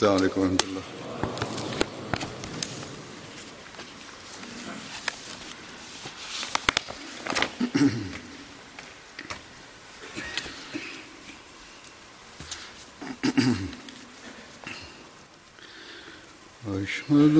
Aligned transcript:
السلام 0.00 0.16
علیکم 0.16 0.40
ورحمۃ 0.40 0.62
اللہ۔ 0.62 0.80
اشهد 16.82 17.36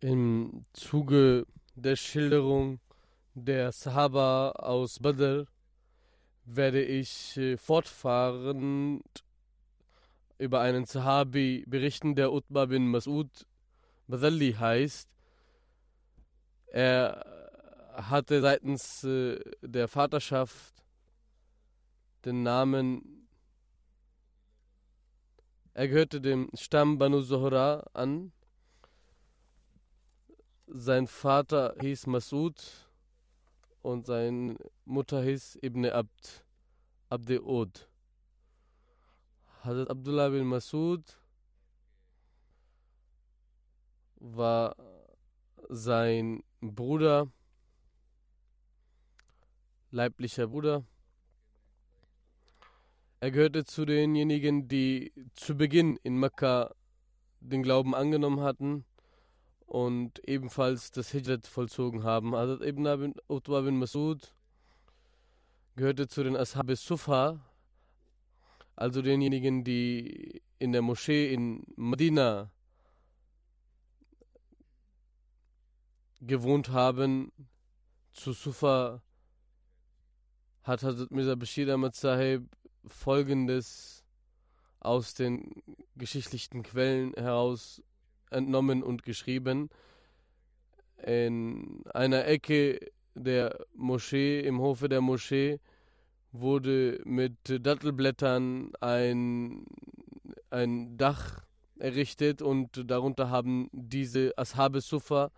Im 0.00 0.64
Zuge 0.72 1.46
der 1.74 1.96
Schilderung 1.96 2.80
der 3.34 3.72
Sahaba 3.72 4.50
aus 4.50 4.98
Badr 4.98 5.46
werde 6.44 6.82
ich 6.82 7.36
äh, 7.36 7.56
fortfahrend 7.56 9.02
über 10.38 10.60
einen 10.60 10.86
Sahabi 10.86 11.64
berichten, 11.66 12.14
der 12.14 12.32
Utbah 12.32 12.66
bin 12.66 12.94
Mas'ud 12.94 13.28
Badalli 14.06 14.54
heißt. 14.54 15.08
Er 16.68 17.24
hatte 17.94 18.40
seitens 18.40 19.04
äh, 19.04 19.38
der 19.60 19.88
Vaterschaft 19.88 20.74
den 22.24 22.42
Namen, 22.42 23.17
er 25.78 25.86
gehörte 25.86 26.20
dem 26.20 26.50
Stamm 26.54 26.98
Banu 26.98 27.22
Zohra 27.22 27.86
an. 27.92 28.32
Sein 30.66 31.06
Vater 31.06 31.76
hieß 31.80 32.08
Mas'ud 32.08 32.60
und 33.82 34.04
seine 34.04 34.56
Mutter 34.84 35.22
hieß 35.22 35.60
Ibn 35.62 35.84
Abd, 35.84 36.44
Abde 37.10 37.46
Od. 37.46 37.88
Hazrat 39.62 39.88
Abdullah 39.88 40.30
bin 40.30 40.48
Mas'ud 40.48 41.04
war 44.16 44.74
sein 45.68 46.42
Bruder, 46.60 47.30
leiblicher 49.92 50.48
Bruder. 50.48 50.82
Er 53.20 53.32
gehörte 53.32 53.64
zu 53.64 53.84
denjenigen, 53.84 54.68
die 54.68 55.12
zu 55.34 55.56
Beginn 55.56 55.98
in 56.04 56.18
Mekka 56.18 56.72
den 57.40 57.64
Glauben 57.64 57.92
angenommen 57.92 58.40
hatten 58.40 58.84
und 59.66 60.20
ebenfalls 60.28 60.92
das 60.92 61.10
Hijrat 61.10 61.44
vollzogen 61.48 62.04
haben. 62.04 62.36
Hazrat 62.36 62.62
Ibn 62.62 63.14
Utbah 63.28 63.62
bin 63.62 63.78
Masud 63.78 64.32
gehörte 65.74 66.06
zu 66.06 66.22
den 66.22 66.36
Ashab 66.36 66.70
Sufa, 66.76 67.40
also 68.76 69.02
denjenigen, 69.02 69.64
die 69.64 70.40
in 70.60 70.70
der 70.70 70.82
Moschee 70.82 71.32
in 71.34 71.64
Medina 71.74 72.52
gewohnt 76.20 76.68
haben. 76.68 77.32
Zu 78.12 78.32
Sufa 78.32 79.02
hat 80.62 80.84
Hazrat 80.84 81.10
Mirza 81.10 81.34
Bashir 81.34 81.72
Ahmad 81.74 81.96
Sahib 81.96 82.48
folgendes 82.92 84.04
aus 84.80 85.14
den 85.14 85.62
geschichtlichen 85.96 86.62
Quellen 86.62 87.12
heraus 87.14 87.82
entnommen 88.30 88.82
und 88.82 89.02
geschrieben. 89.02 89.70
In 91.04 91.82
einer 91.94 92.26
Ecke 92.26 92.80
der 93.14 93.64
Moschee, 93.74 94.40
im 94.40 94.60
Hofe 94.60 94.88
der 94.88 95.00
Moschee, 95.00 95.60
wurde 96.32 97.00
mit 97.04 97.36
Dattelblättern 97.44 98.72
ein, 98.80 99.64
ein 100.50 100.96
Dach 100.96 101.42
errichtet 101.78 102.42
und 102.42 102.90
darunter 102.90 103.30
haben 103.30 103.68
diese 103.72 104.32
Ashabe 104.36 104.80
Sufa 104.80 105.30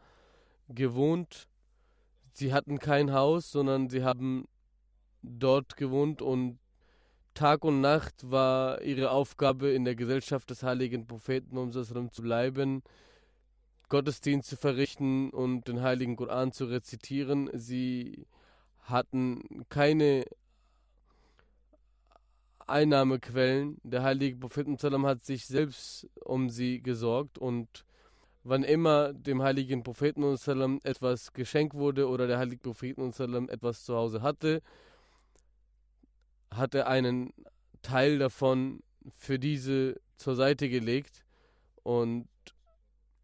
gewohnt. 0.68 1.48
Sie 2.32 2.52
hatten 2.52 2.78
kein 2.78 3.12
Haus, 3.12 3.50
sondern 3.50 3.88
sie 3.88 4.02
haben 4.02 4.48
dort 5.22 5.76
gewohnt 5.76 6.22
und 6.22 6.58
Tag 7.40 7.64
und 7.64 7.80
Nacht 7.80 8.30
war 8.30 8.82
ihre 8.82 9.10
Aufgabe, 9.10 9.70
in 9.70 9.86
der 9.86 9.94
Gesellschaft 9.94 10.50
des 10.50 10.62
heiligen 10.62 11.06
Propheten 11.06 11.56
um 11.56 11.72
zu 11.72 12.20
bleiben, 12.20 12.82
Gottesdienst 13.88 14.50
zu 14.50 14.58
verrichten 14.58 15.30
und 15.30 15.66
den 15.66 15.80
heiligen 15.80 16.16
Koran 16.16 16.52
zu 16.52 16.66
rezitieren. 16.66 17.48
Sie 17.54 18.26
hatten 18.80 19.64
keine 19.70 20.26
Einnahmequellen. 22.66 23.78
Der 23.84 24.02
heilige 24.02 24.36
Prophet 24.36 24.66
hat 24.82 25.24
sich 25.24 25.46
selbst 25.46 26.10
um 26.22 26.50
sie 26.50 26.82
gesorgt 26.82 27.38
und 27.38 27.86
wann 28.44 28.64
immer 28.64 29.14
dem 29.14 29.40
heiligen 29.40 29.82
Propheten 29.82 30.24
etwas 30.84 31.32
geschenkt 31.32 31.72
wurde 31.72 32.06
oder 32.06 32.26
der 32.26 32.36
heilige 32.36 32.60
Prophet 32.60 32.98
etwas 32.98 33.82
zu 33.82 33.96
Hause 33.96 34.20
hatte, 34.20 34.60
hat 36.50 36.74
er 36.74 36.88
einen 36.88 37.32
Teil 37.82 38.18
davon 38.18 38.82
für 39.16 39.38
diese 39.38 40.00
zur 40.16 40.36
Seite 40.36 40.68
gelegt 40.68 41.24
und 41.82 42.28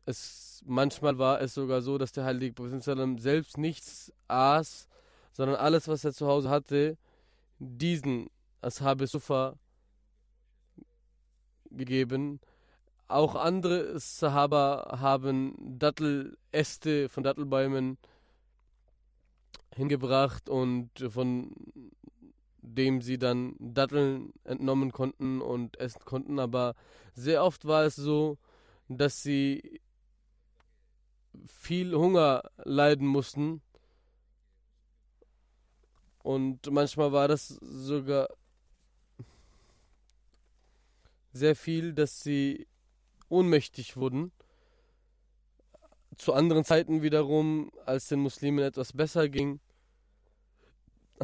es 0.06 0.62
manchmal 0.64 1.18
war 1.18 1.40
es 1.40 1.54
sogar 1.54 1.82
so, 1.82 1.98
dass 1.98 2.12
der 2.12 2.24
heilige 2.24 2.54
Prophet 2.54 2.82
selbst 3.20 3.58
nichts 3.58 4.12
aß, 4.28 4.88
sondern 5.32 5.56
alles, 5.56 5.88
was 5.88 6.04
er 6.04 6.12
zu 6.12 6.26
Hause 6.26 6.48
hatte, 6.48 6.96
diesen 7.58 8.28
Ashab 8.62 9.06
Sufa 9.06 9.54
gegeben. 11.70 12.40
Auch 13.08 13.34
andere 13.36 13.98
Sahaba 14.00 14.98
haben 15.00 15.54
Datteläste 15.78 17.08
von 17.08 17.22
Dattelbäumen 17.22 17.98
hingebracht 19.74 20.48
und 20.48 20.90
von 21.10 21.52
dem 22.66 23.00
sie 23.00 23.18
dann 23.18 23.54
Datteln 23.58 24.32
entnommen 24.44 24.92
konnten 24.92 25.40
und 25.40 25.78
essen 25.78 26.04
konnten. 26.04 26.38
Aber 26.38 26.74
sehr 27.14 27.44
oft 27.44 27.64
war 27.64 27.84
es 27.84 27.96
so, 27.96 28.38
dass 28.88 29.22
sie 29.22 29.80
viel 31.46 31.94
Hunger 31.94 32.42
leiden 32.64 33.06
mussten 33.06 33.62
Und 36.26 36.68
manchmal 36.72 37.12
war 37.12 37.28
das 37.28 37.46
sogar 37.60 38.28
sehr 41.32 41.54
viel, 41.54 41.92
dass 41.92 42.20
sie 42.20 42.66
ohnmächtig 43.28 43.96
wurden. 43.96 44.32
Zu 46.18 46.32
anderen 46.32 46.64
Zeiten 46.64 47.00
wiederum, 47.02 47.70
als 47.84 48.08
den 48.08 48.18
Muslimen 48.18 48.64
etwas 48.64 48.92
besser 48.92 49.28
ging, 49.28 49.60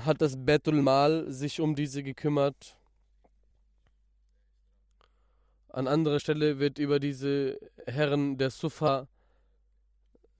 hat 0.00 0.20
das 0.22 0.36
Betul 0.36 0.82
Mal 0.82 1.30
sich 1.30 1.60
um 1.60 1.74
diese 1.74 2.02
gekümmert. 2.02 2.76
An 5.68 5.88
anderer 5.88 6.20
Stelle 6.20 6.58
wird 6.58 6.78
über 6.78 7.00
diese 7.00 7.58
Herren 7.86 8.36
der 8.36 8.50
Sufa 8.50 9.08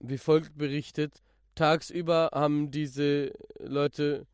wie 0.03 0.17
folgt 0.17 0.57
berichtet. 0.57 1.23
Tagsüber 1.55 2.29
haben 2.33 2.71
diese 2.71 3.33
Leute, 3.59 4.27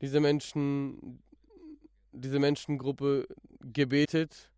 diese 0.00 0.20
Menschen, 0.20 1.22
diese 2.12 2.38
Menschengruppe 2.38 3.26
gebetet. 3.60 4.50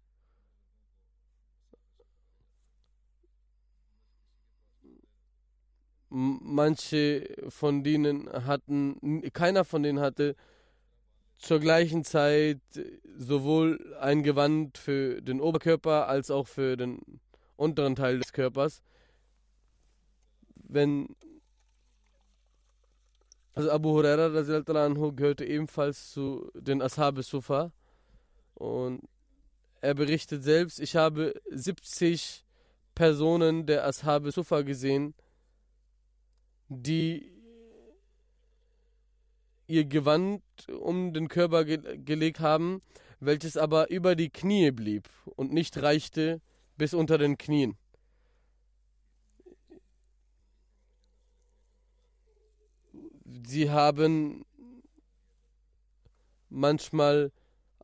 Manche 6.10 7.36
von 7.48 7.84
denen 7.84 8.30
hatten, 8.46 9.22
keiner 9.32 9.64
von 9.64 9.82
denen 9.82 10.00
hatte 10.00 10.36
zur 11.36 11.60
gleichen 11.60 12.04
Zeit 12.04 12.60
sowohl 13.16 13.96
ein 14.00 14.22
Gewand 14.22 14.78
für 14.78 15.20
den 15.20 15.40
Oberkörper 15.40 16.08
als 16.08 16.30
auch 16.30 16.48
für 16.48 16.76
den 16.76 17.20
unteren 17.56 17.94
Teil 17.94 18.18
des 18.18 18.32
Körpers. 18.32 18.82
Wenn 20.54 21.14
also 23.58 23.72
Abu 23.72 23.90
Huraira 23.90 24.28
gehörte 24.28 25.44
ebenfalls 25.44 26.12
zu 26.12 26.48
den 26.54 26.80
Ashab 26.80 27.20
Sufa 27.24 27.72
und 28.54 29.02
er 29.80 29.94
berichtet 29.94 30.44
selbst, 30.44 30.78
ich 30.78 30.94
habe 30.94 31.34
70 31.50 32.44
Personen 32.94 33.66
der 33.66 33.84
Ashab 33.84 34.30
Sufa 34.30 34.62
gesehen, 34.62 35.12
die 36.68 37.32
ihr 39.66 39.84
Gewand 39.84 40.42
um 40.68 41.12
den 41.12 41.28
Körper 41.28 41.64
ge 41.64 41.98
gelegt 41.98 42.40
haben, 42.40 42.82
welches 43.20 43.56
aber 43.56 43.90
über 43.90 44.16
die 44.16 44.30
Knie 44.30 44.70
blieb 44.70 45.08
und 45.36 45.52
nicht 45.52 45.80
reichte 45.82 46.40
bis 46.76 46.94
unter 46.94 47.18
den 47.18 47.36
Knien. 47.36 47.76
Sie 53.46 53.70
haben 53.70 54.44
manchmal 56.48 57.32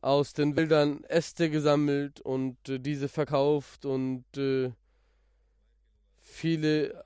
aus 0.01 0.33
den 0.33 0.55
Wäldern 0.55 1.03
Äste 1.05 1.49
gesammelt 1.49 2.21
und 2.21 2.69
äh, 2.69 2.79
diese 2.79 3.09
verkauft 3.09 3.85
und 3.85 4.25
äh, 4.37 4.71
viele 6.21 7.04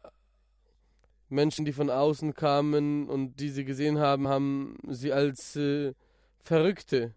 Menschen, 1.29 1.65
die 1.65 1.73
von 1.73 1.89
außen 1.89 2.33
kamen 2.33 3.07
und 3.07 3.39
die 3.39 3.49
sie 3.49 3.63
gesehen 3.63 3.99
haben, 3.99 4.27
haben 4.27 4.77
sie 4.87 5.13
als 5.13 5.55
äh, 5.55 5.93
Verrückte 6.39 7.13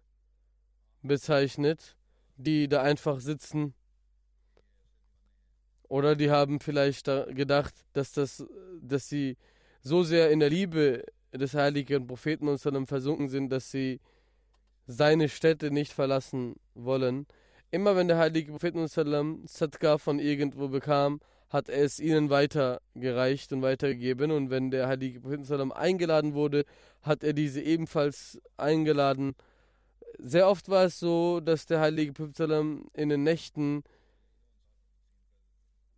bezeichnet, 1.01 1.95
die 2.37 2.67
da 2.67 2.81
einfach 2.81 3.19
sitzen. 3.19 3.73
Oder 5.87 6.15
die 6.15 6.31
haben 6.31 6.59
vielleicht 6.59 7.05
gedacht, 7.05 7.73
dass 7.93 8.13
das, 8.13 8.45
dass 8.81 9.09
sie 9.09 9.37
so 9.81 10.03
sehr 10.03 10.31
in 10.31 10.39
der 10.39 10.49
Liebe 10.49 11.03
des 11.31 11.53
heiligen 11.53 12.07
Propheten 12.07 12.47
und 12.47 12.59
versunken 12.87 13.29
sind, 13.29 13.49
dass 13.49 13.71
sie 13.71 13.99
seine 14.87 15.29
Städte 15.29 15.71
nicht 15.71 15.93
verlassen 15.93 16.55
wollen. 16.73 17.25
Immer 17.71 17.95
wenn 17.95 18.07
der 18.07 18.17
heilige 18.17 18.51
Prophet 18.51 18.75
Sadqa 19.45 19.97
von 19.97 20.19
irgendwo 20.19 20.67
bekam, 20.67 21.19
hat 21.53 21.69
er 21.69 21.83
es 21.83 21.99
ihnen 21.99 22.31
weitergereicht 22.31 23.53
und 23.53 23.61
weitergegeben. 23.61 24.31
Und 24.31 24.49
wenn 24.49 24.71
der 24.71 24.87
heilige 24.87 25.21
Prophet 25.21 25.71
eingeladen 25.71 26.33
wurde, 26.33 26.65
hat 27.03 27.23
er 27.23 27.33
diese 27.33 27.61
ebenfalls 27.61 28.41
eingeladen. 28.57 29.35
Sehr 30.17 30.49
oft 30.49 30.67
war 30.67 30.85
es 30.85 30.99
so, 30.99 31.39
dass 31.39 31.67
der 31.67 31.79
heilige 31.79 32.13
Prophet 32.13 32.49
in 32.93 33.09
den 33.09 33.23
Nächten 33.23 33.83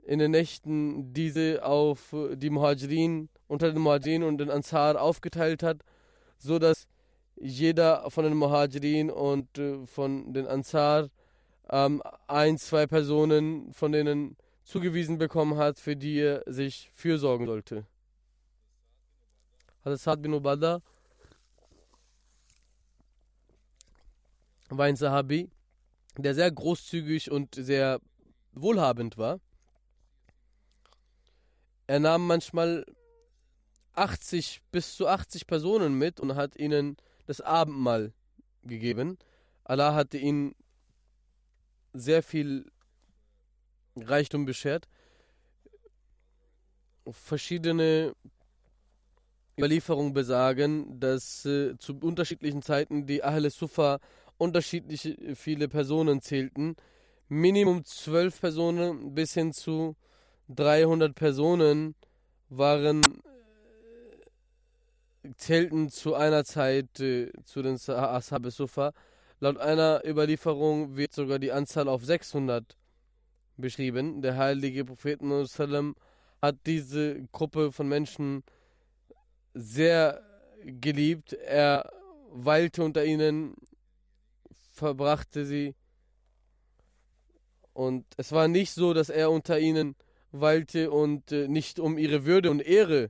in 0.05 0.19
den 0.19 0.31
Nächten 0.31 1.13
diese 1.13 1.65
auf 1.65 2.15
die 2.33 2.51
Muhajirin, 2.51 3.29
unter 3.47 3.71
den 3.71 3.81
Muhajirin 3.81 4.21
und 4.21 4.37
den 4.37 4.51
Ansar 4.51 5.01
aufgeteilt 5.01 5.63
hat, 5.63 5.77
so 6.37 6.59
dass 6.59 6.87
jeder 7.37 8.09
von 8.11 8.23
den 8.23 8.35
Muhajirin 8.35 9.09
und 9.09 9.57
äh, 9.57 9.85
von 9.87 10.31
den 10.31 10.45
Ansar 10.45 11.09
ähm, 11.69 12.03
ein, 12.27 12.59
zwei 12.59 12.85
Personen 12.85 13.73
von 13.73 13.91
denen 13.91 14.37
zugewiesen 14.65 15.17
bekommen 15.17 15.57
hat, 15.57 15.79
für 15.79 15.95
die 15.95 16.19
er 16.19 16.43
sich 16.45 16.91
fürsorgen 16.93 17.45
sollte. 17.45 17.85
Hazrat 19.85 19.99
Saad 19.99 20.21
bin 20.23 20.33
Ubada 20.33 20.81
war 24.69 24.85
ein 24.85 24.95
Sahabi, 24.95 25.47
der 26.17 26.33
sehr 26.33 26.51
großzügig 26.51 27.29
und 27.29 27.53
sehr 27.55 28.01
wohlhabend 28.53 29.17
war. 29.17 29.39
Er 31.85 31.99
nahm 31.99 32.25
manchmal 32.25 32.83
80 33.93 34.61
bis 34.71 34.95
zu 34.95 35.07
80 35.07 35.45
Personen 35.45 35.97
mit 35.97 36.19
und 36.19 36.35
hat 36.35 36.55
ihnen 36.55 36.97
das 37.27 37.41
Abendmahl 37.41 38.11
gegeben. 38.63 39.19
Allah 39.63 39.93
hatte 39.93 40.17
ihn 40.17 40.55
sehr 41.93 42.23
viel 42.23 42.65
Reichtum 43.95 44.45
beschert. 44.45 44.87
Verschiedene 47.09 48.13
Überlieferungen 49.57 50.13
besagen, 50.13 50.99
dass 50.99 51.45
äh, 51.45 51.77
zu 51.77 51.97
unterschiedlichen 51.99 52.61
Zeiten 52.61 53.05
die 53.05 53.23
Ahle 53.23 53.49
Sufa 53.49 53.99
unterschiedlich 54.37 55.17
viele 55.35 55.69
Personen 55.69 56.21
zählten. 56.21 56.75
Minimum 57.29 57.85
zwölf 57.85 58.41
Personen 58.41 59.15
bis 59.15 59.33
hin 59.33 59.53
zu 59.53 59.95
300 60.49 61.15
Personen 61.15 61.95
waren 62.49 63.21
äh, 65.23 65.29
zählten 65.37 65.89
zu 65.89 66.15
einer 66.15 66.43
Zeit 66.43 66.99
äh, 66.99 67.31
zu 67.45 67.61
den 67.61 67.75
Ashab 67.75 68.51
Sufa. 68.51 68.91
Laut 69.39 69.57
einer 69.57 70.01
Überlieferung 70.05 70.97
wird 70.97 71.13
sogar 71.13 71.39
die 71.39 71.51
Anzahl 71.51 71.87
auf 71.87 72.03
600 72.03 72.75
beschrieben. 73.57 74.21
Der 74.21 74.37
heilige 74.37 74.85
Prophet 74.85 75.19
hat 76.41 76.55
diese 76.65 77.23
Gruppe 77.31 77.71
von 77.71 77.87
Menschen 77.87 78.43
sehr 79.53 80.21
geliebt. 80.63 81.33
Er 81.33 81.91
weilte 82.31 82.83
unter 82.83 83.05
ihnen, 83.05 83.55
verbrachte 84.73 85.45
sie. 85.45 85.75
Und 87.73 88.05
es 88.17 88.31
war 88.31 88.47
nicht 88.47 88.71
so, 88.71 88.93
dass 88.93 89.09
er 89.09 89.31
unter 89.31 89.59
ihnen 89.59 89.95
weilte 90.31 90.91
und 90.91 91.31
äh, 91.31 91.47
nicht 91.47 91.79
um 91.79 91.97
ihre 91.97 92.25
Würde 92.25 92.51
und 92.51 92.61
Ehre 92.61 93.09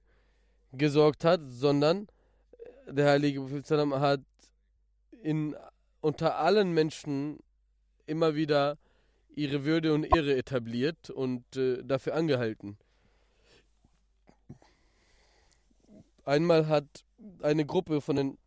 gesorgt 0.72 1.24
hat, 1.24 1.42
sondern 1.44 2.08
der 2.88 3.10
heilige 3.10 3.42
Prophet 3.42 3.70
hat 3.70 4.22
in, 5.22 5.56
unter 6.02 6.38
allen 6.38 6.74
Menschen 6.74 7.40
immer 8.06 8.36
wieder 8.36 8.78
ihre 9.36 9.65
Würde 9.65 9.94
und 9.94 10.04
Ehre 10.04 10.36
etabliert 10.36 11.10
und 11.10 11.56
äh, 11.56 11.84
dafür 11.84 12.15
angehalten. 12.15 12.77
Einmal 16.24 16.68
hat 16.68 17.06
eine 17.42 17.65
Gruppe 17.65 18.01
von 18.01 18.15
den 18.15 18.38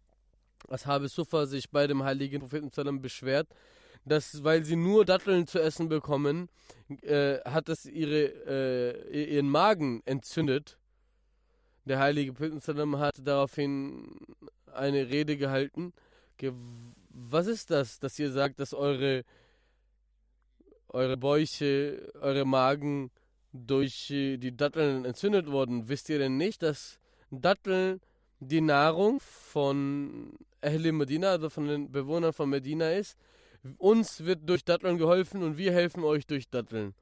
Ashab 0.68 1.06
Sufa 1.08 1.46
sich 1.46 1.70
bei 1.70 1.86
dem 1.86 2.02
heiligen 2.02 2.40
Propheten 2.40 3.00
beschwert, 3.00 3.48
dass 4.04 4.42
weil 4.42 4.64
sie 4.64 4.76
nur 4.76 5.04
Datteln 5.04 5.46
zu 5.46 5.60
essen 5.60 5.88
bekommen, 5.88 6.48
äh, 7.02 7.38
hat 7.44 7.68
es 7.68 7.86
ihre, 7.86 9.04
äh, 9.10 9.34
ihren 9.34 9.48
Magen 9.48 10.02
entzündet. 10.04 10.78
Der 11.84 11.98
heilige 12.00 12.32
Prophet 12.32 12.98
hat 12.98 13.14
daraufhin 13.22 14.18
eine 14.72 15.08
Rede 15.08 15.36
gehalten. 15.36 15.92
Was 17.10 17.46
ist 17.46 17.70
das, 17.70 17.98
dass 17.98 18.18
ihr 18.18 18.30
sagt, 18.30 18.60
dass 18.60 18.74
eure 18.74 19.24
eure 20.88 21.16
Bäuche, 21.16 22.12
eure 22.20 22.44
Magen 22.44 23.10
durch 23.52 24.10
äh, 24.10 24.36
die 24.36 24.56
Datteln 24.56 25.04
entzündet 25.04 25.50
wurden. 25.50 25.88
Wisst 25.88 26.08
ihr 26.08 26.18
denn 26.18 26.36
nicht, 26.36 26.62
dass 26.62 26.98
Datteln 27.30 28.00
die 28.40 28.60
Nahrung 28.60 29.20
von 29.20 30.32
Ahle 30.60 30.92
Medina, 30.92 31.30
also 31.30 31.50
von 31.50 31.66
den 31.66 31.90
Bewohnern 31.90 32.32
von 32.32 32.48
Medina 32.48 32.90
ist? 32.90 33.16
Uns 33.76 34.24
wird 34.24 34.48
durch 34.48 34.64
Datteln 34.64 34.98
geholfen 34.98 35.42
und 35.42 35.58
wir 35.58 35.72
helfen 35.72 36.04
euch 36.04 36.26
durch 36.26 36.48
Datteln. 36.48 36.94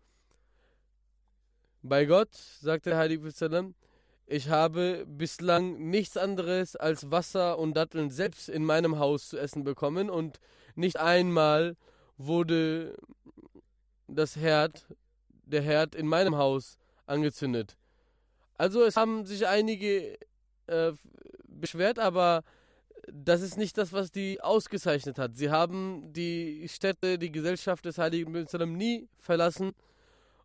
Bei 1.82 2.04
Gott, 2.06 2.34
sagt 2.34 2.86
der 2.86 2.96
Heilige 2.96 3.30
Sallam, 3.30 3.74
ich 4.26 4.48
habe 4.48 5.04
bislang 5.06 5.88
nichts 5.90 6.16
anderes 6.16 6.74
als 6.74 7.12
Wasser 7.12 7.58
und 7.58 7.76
Datteln 7.76 8.10
selbst 8.10 8.48
in 8.48 8.64
meinem 8.64 8.98
Haus 8.98 9.28
zu 9.28 9.38
essen 9.38 9.62
bekommen 9.62 10.10
und 10.10 10.40
nicht 10.74 10.98
einmal 10.98 11.76
wurde 12.16 12.96
das 14.08 14.36
Herd, 14.36 14.86
der 15.44 15.62
Herd 15.62 15.94
in 15.94 16.06
meinem 16.06 16.36
Haus 16.36 16.78
angezündet. 17.06 17.76
Also 18.58 18.84
es 18.84 18.96
haben 18.96 19.26
sich 19.26 19.46
einige 19.46 20.18
äh, 20.66 20.92
beschwert, 21.44 21.98
aber 21.98 22.42
das 23.12 23.40
ist 23.40 23.56
nicht 23.56 23.78
das, 23.78 23.92
was 23.92 24.10
die 24.10 24.40
ausgezeichnet 24.40 25.18
hat. 25.18 25.36
Sie 25.36 25.50
haben 25.50 26.12
die 26.12 26.68
Städte, 26.68 27.18
die 27.18 27.30
Gesellschaft 27.30 27.84
des 27.84 27.98
Heiligen 27.98 28.34
Jerusalem 28.34 28.76
nie 28.76 29.08
verlassen. 29.18 29.72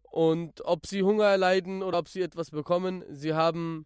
Und 0.03 0.61
ob 0.65 0.85
sie 0.85 1.03
Hunger 1.03 1.25
erleiden 1.25 1.83
oder 1.83 1.99
ob 1.99 2.07
sie 2.07 2.21
etwas 2.21 2.51
bekommen, 2.51 3.03
sie 3.09 3.33
haben, 3.33 3.85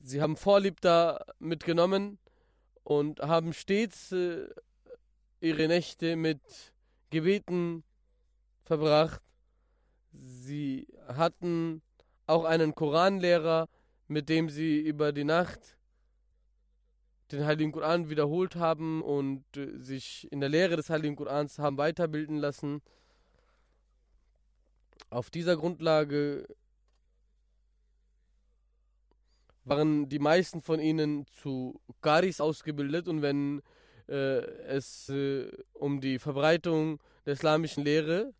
sie 0.00 0.22
haben 0.22 0.36
Vorlieb 0.36 0.80
da 0.80 1.24
mitgenommen 1.38 2.18
und 2.82 3.20
haben 3.20 3.52
stets 3.52 4.10
äh, 4.12 4.48
ihre 5.44 5.68
Nächte 5.68 6.16
mit 6.16 6.40
Gebeten 7.10 7.84
verbracht. 8.62 9.20
Sie 10.12 10.88
hatten 11.06 11.82
auch 12.26 12.44
einen 12.44 12.74
Koranlehrer, 12.74 13.68
mit 14.08 14.28
dem 14.28 14.48
sie 14.48 14.80
über 14.80 15.12
die 15.12 15.24
Nacht 15.24 15.76
den 17.30 17.44
Heiligen 17.44 17.72
Koran 17.72 18.08
wiederholt 18.10 18.56
haben 18.56 19.02
und 19.02 19.44
äh, 19.56 19.78
sich 19.78 20.30
in 20.30 20.40
der 20.40 20.48
Lehre 20.48 20.76
des 20.76 20.90
Heiligen 20.90 21.16
Korans 21.16 21.58
haben 21.58 21.78
weiterbilden 21.78 22.36
lassen. 22.36 22.80
Auf 25.10 25.30
dieser 25.30 25.56
Grundlage 25.56 26.46
waren 29.64 30.08
die 30.08 30.18
meisten 30.18 30.60
von 30.60 30.80
ihnen 30.80 31.26
zu 31.26 31.80
Qaris 32.02 32.40
ausgebildet 32.40 33.08
und 33.08 33.22
wenn 33.22 33.62
äh, 34.08 34.38
es 34.66 35.08
äh, 35.08 35.50
um 35.72 36.00
die 36.00 36.18
Verbreitung 36.18 37.00
der 37.26 37.34
islamischen 37.34 37.84
Lehre 37.84 38.32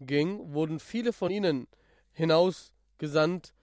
ging, 0.00 0.52
wurden 0.52 0.80
viele 0.80 1.12
von 1.12 1.30
ihnen 1.30 1.66
hinausgesandt. 2.12 3.54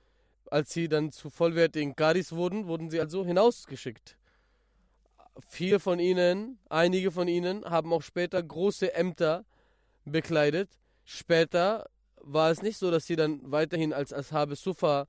Als 0.51 0.71
sie 0.71 0.87
dann 0.87 1.11
zu 1.11 1.29
vollwertigen 1.31 1.95
Qaris 1.95 2.31
wurden, 2.31 2.67
wurden 2.67 2.89
sie 2.89 2.99
also 2.99 3.25
hinausgeschickt. 3.25 4.15
Viele 5.47 5.79
von 5.79 5.99
ihnen, 5.99 6.59
einige 6.69 7.11
von 7.11 7.27
ihnen, 7.27 7.65
haben 7.65 7.91
auch 7.91 8.03
später 8.03 8.41
große 8.41 8.93
Ämter 8.93 9.43
bekleidet. 10.05 10.69
Später 11.03 11.89
war 12.21 12.51
es 12.51 12.61
nicht 12.61 12.77
so, 12.77 12.91
dass 12.91 13.05
sie 13.05 13.15
dann 13.15 13.39
weiterhin 13.51 13.91
als 13.91 14.13
Ashabe 14.13 14.55
Sufa 14.55 15.07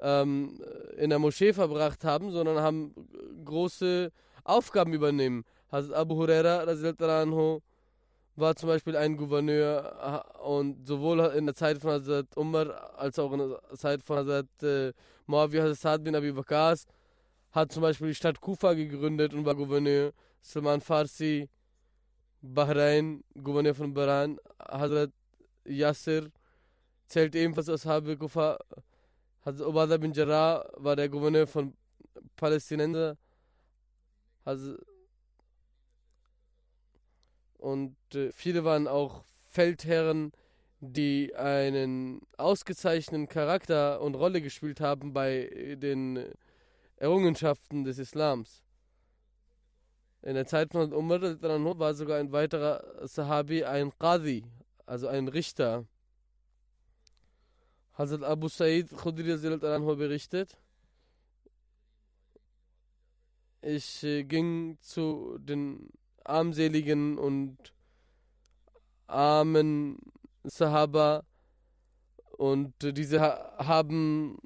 ähm, 0.00 0.60
in 0.96 1.10
der 1.10 1.18
Moschee 1.18 1.52
verbracht 1.52 2.04
haben, 2.04 2.30
sondern 2.30 2.60
haben 2.60 2.94
große 3.44 4.10
Aufgaben 4.44 4.92
übernehmen. 4.92 5.44
Hazrat 5.70 5.96
Abu 5.96 6.16
Huraira 6.16 6.66
war 8.36 8.54
zum 8.54 8.68
Beispiel 8.68 8.96
ein 8.96 9.16
Gouverneur 9.16 10.24
und 10.44 10.86
sowohl 10.86 11.20
in 11.36 11.46
der 11.46 11.54
Zeit 11.54 11.78
von 11.78 11.90
Hazrat 11.90 12.26
Umar 12.36 12.94
als 12.96 13.18
auch 13.18 13.32
in 13.32 13.38
der 13.40 13.60
Zeit 13.76 14.02
von 14.02 14.18
Hazrat 14.18 14.46
äh, 14.62 14.92
Muawiyah 15.26 15.64
Hazrat 15.64 16.04
bin 16.04 16.14
Abi 16.14 16.32
Bakas 16.32 16.86
hat 17.50 17.72
zum 17.72 17.82
Beispiel 17.82 18.08
die 18.08 18.14
Stadt 18.14 18.40
Kufa 18.40 18.74
gegründet 18.74 19.34
und 19.34 19.44
war 19.44 19.54
Gouverneur. 19.54 20.12
Salman 20.40 20.80
Farsi, 20.80 21.48
Bahrain, 22.40 23.24
Gouverneur 23.42 23.74
von 23.74 23.92
Bahrain, 23.92 24.38
Hazrat 24.60 25.10
Yasser 25.64 26.28
zählt 27.06 27.34
ebenfalls 27.34 27.68
aus 27.68 27.84
Habe 27.86 28.16
Kufa. 28.16 28.58
Hazrat 29.48 29.66
Obada 29.66 29.96
bin 29.96 30.12
Jarrah 30.12 30.68
war 30.76 30.94
der 30.94 31.08
Gouverneur 31.08 31.46
von 31.46 31.72
Palästinenser. 32.36 33.16
Und 37.56 37.96
äh, 38.14 38.30
viele 38.32 38.64
waren 38.64 38.86
auch 38.86 39.24
Feldherren, 39.46 40.32
die 40.80 41.34
einen 41.34 42.20
ausgezeichneten 42.36 43.26
Charakter 43.26 44.02
und 44.02 44.16
Rolle 44.16 44.42
gespielt 44.42 44.80
haben 44.80 45.14
bei 45.14 45.76
den 45.80 46.26
Errungenschaften 46.96 47.84
des 47.84 47.98
Islams. 47.98 48.62
In 50.20 50.34
der 50.34 50.46
Zeit 50.46 50.72
von 50.72 50.92
Umar 50.92 51.22
war 51.22 51.94
sogar 51.94 52.18
ein 52.18 52.32
weiterer 52.32 53.06
Sahabi 53.08 53.64
ein 53.64 53.92
Qadi, 53.98 54.44
also 54.84 55.08
ein 55.08 55.26
Richter. 55.26 55.86
Hazrat 57.98 58.22
Abu 58.22 58.46
Sa'id 58.46 58.90
Khudri 58.96 59.36
berichtet, 59.96 60.56
ich 63.60 64.04
äh, 64.04 64.22
ging 64.22 64.78
zu 64.80 65.36
den 65.40 65.90
armseligen 66.24 67.18
und 67.18 67.56
armen 69.08 69.98
Sahaba 70.44 71.24
und 72.36 72.72
diese 72.80 73.20
haben 73.20 74.38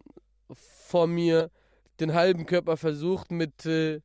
vor 0.54 1.06
mir 1.06 1.50
den 2.00 2.14
halben 2.14 2.47
Körper 2.47 2.78
versucht 2.78 3.30
mit 3.30 3.66
äh, 3.66 4.00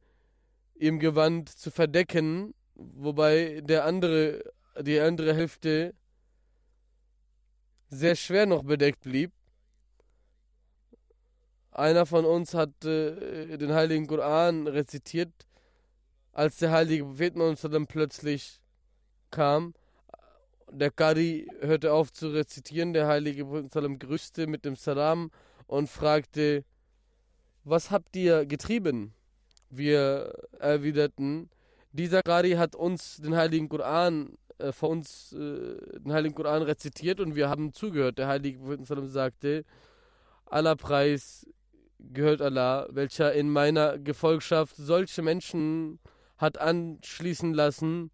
ihrem 0.76 1.00
Gewand 1.00 1.48
zu 1.48 1.72
verdecken, 1.72 2.54
wobei 2.76 3.62
der 3.62 3.86
andere, 3.86 4.44
die 4.82 5.00
andere 5.00 5.34
Hälfte 5.34 5.94
sehr 7.90 8.18
schwer 8.18 8.46
noch 8.46 8.64
bedeckt 8.64 9.04
blieb. 9.04 9.32
Einer 11.78 12.08
von 12.08 12.26
uns 12.26 12.56
hat 12.56 12.86
äh, 12.86 13.56
den 13.56 13.72
heiligen 13.72 14.08
Koran 14.08 14.66
rezitiert 14.66 15.32
als 16.32 16.58
der 16.58 16.72
heilige 16.72 17.04
Prophet 17.06 17.36
Muhammad 17.36 17.88
plötzlich 17.88 18.60
kam, 19.30 19.76
der 20.72 20.90
Qari 20.90 21.48
hörte 21.62 21.94
auf 21.94 22.12
zu 22.12 22.30
rezitieren, 22.30 22.94
der 22.94 23.06
heilige 23.06 23.46
Prophet 23.46 24.00
grüßte 24.00 24.48
mit 24.48 24.66
dem 24.66 24.76
Salam 24.76 25.30
und 25.68 25.88
fragte, 25.88 26.66
was 27.64 27.92
habt 27.92 28.16
ihr 28.16 28.48
getrieben? 28.48 29.14
Wir 29.70 30.34
erwiderten, 30.58 31.52
dieser 31.92 32.24
Qari 32.24 32.54
hat 32.54 32.76
uns 32.76 33.18
den 33.18 33.36
heiligen 33.36 33.70
Koran 33.70 34.36
äh, 34.58 34.72
vor 34.72 34.90
uns 34.90 35.32
äh, 35.34 35.78
den 36.00 36.12
heiligen 36.12 36.34
Koran 36.34 36.64
rezitiert 36.64 37.20
und 37.20 37.36
wir 37.36 37.50
haben 37.50 37.72
zugehört. 37.72 38.18
Der 38.18 38.28
heilige 38.30 38.58
Prophet 38.58 39.12
sagte, 39.12 39.64
aller 40.46 40.76
Preis 40.76 41.46
gehört 42.00 42.42
Allah, 42.42 42.88
welcher 42.92 43.34
in 43.34 43.50
meiner 43.50 43.98
Gefolgschaft 43.98 44.76
solche 44.76 45.22
Menschen 45.22 46.00
hat 46.38 46.58
anschließen 46.58 47.54
lassen, 47.54 48.12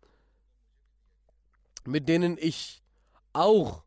mit 1.86 2.08
denen 2.08 2.38
ich 2.40 2.82
auch, 3.34 3.84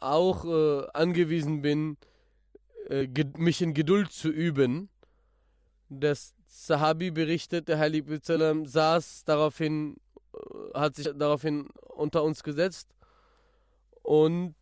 auch 0.00 0.44
äh, 0.44 0.86
angewiesen 0.92 1.62
bin, 1.62 1.96
äh, 2.88 3.08
mich 3.36 3.62
in 3.62 3.74
Geduld 3.74 4.12
zu 4.12 4.28
üben. 4.28 4.90
Das 5.88 6.34
Sahabi 6.46 7.10
berichtet, 7.10 7.68
der 7.68 7.78
Heilige 7.78 8.20
Sallam 8.22 8.66
saß 8.66 9.24
daraufhin, 9.24 9.96
äh, 10.34 10.78
hat 10.78 10.96
sich 10.96 11.08
daraufhin 11.14 11.68
unter 11.86 12.22
uns 12.22 12.42
gesetzt 12.42 12.88
und 14.02 14.54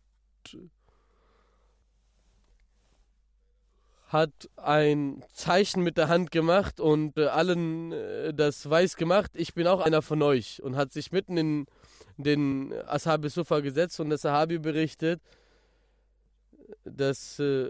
hat 4.07 4.49
ein 4.55 5.23
Zeichen 5.33 5.83
mit 5.83 5.97
der 5.97 6.07
Hand 6.07 6.31
gemacht 6.31 6.79
und 6.79 7.17
äh, 7.17 7.25
allen 7.25 7.91
äh, 7.91 8.33
das 8.33 8.69
weiß 8.69 8.95
gemacht, 8.95 9.31
ich 9.33 9.53
bin 9.53 9.67
auch 9.67 9.81
einer 9.81 10.01
von 10.01 10.21
euch 10.21 10.63
und 10.63 10.77
hat 10.77 10.93
sich 10.93 11.11
mitten 11.11 11.35
in 11.37 11.65
den 12.15 12.73
Ashabi 12.87 13.29
Sufa 13.29 13.59
gesetzt 13.59 13.99
und 13.99 14.09
der 14.09 14.17
Sahabi 14.17 14.59
berichtet, 14.59 15.21
dass 16.85 17.37
äh, 17.39 17.69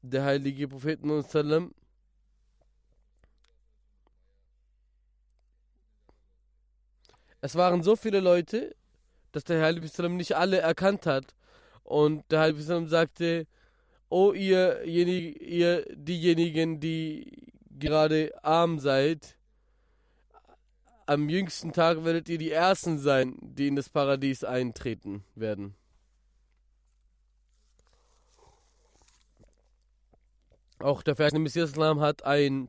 der 0.00 0.24
heilige 0.24 0.66
Prophet 0.66 1.00
sallam, 1.28 1.74
es 7.42 7.54
waren 7.54 7.82
so 7.82 7.96
viele 7.96 8.20
Leute, 8.20 8.74
dass 9.32 9.44
der 9.44 9.62
heilige 9.62 9.88
Prophet 9.88 10.10
nicht 10.10 10.36
alle 10.36 10.58
erkannt 10.58 11.04
hat. 11.04 11.34
Und 11.84 12.24
der 12.30 12.40
heilige 12.40 12.64
Prophet 12.64 12.88
sagte, 12.88 13.46
O 14.10 14.32
ihr, 14.32 14.82
ihr 14.84 15.84
diejenigen, 15.94 16.80
die 16.80 17.52
gerade 17.78 18.32
arm 18.42 18.78
seid, 18.78 19.36
am 21.06 21.28
jüngsten 21.28 21.72
Tag 21.72 22.04
werdet 22.04 22.28
ihr 22.28 22.38
die 22.38 22.50
Ersten 22.50 22.98
sein, 22.98 23.36
die 23.40 23.68
in 23.68 23.76
das 23.76 23.88
Paradies 23.88 24.44
eintreten 24.44 25.24
werden. 25.34 25.74
Auch 30.80 31.02
der 31.02 31.16
Vers 31.16 31.32
Messias 31.32 31.70
Islam 31.70 32.00
hat 32.00 32.24
ein, 32.24 32.68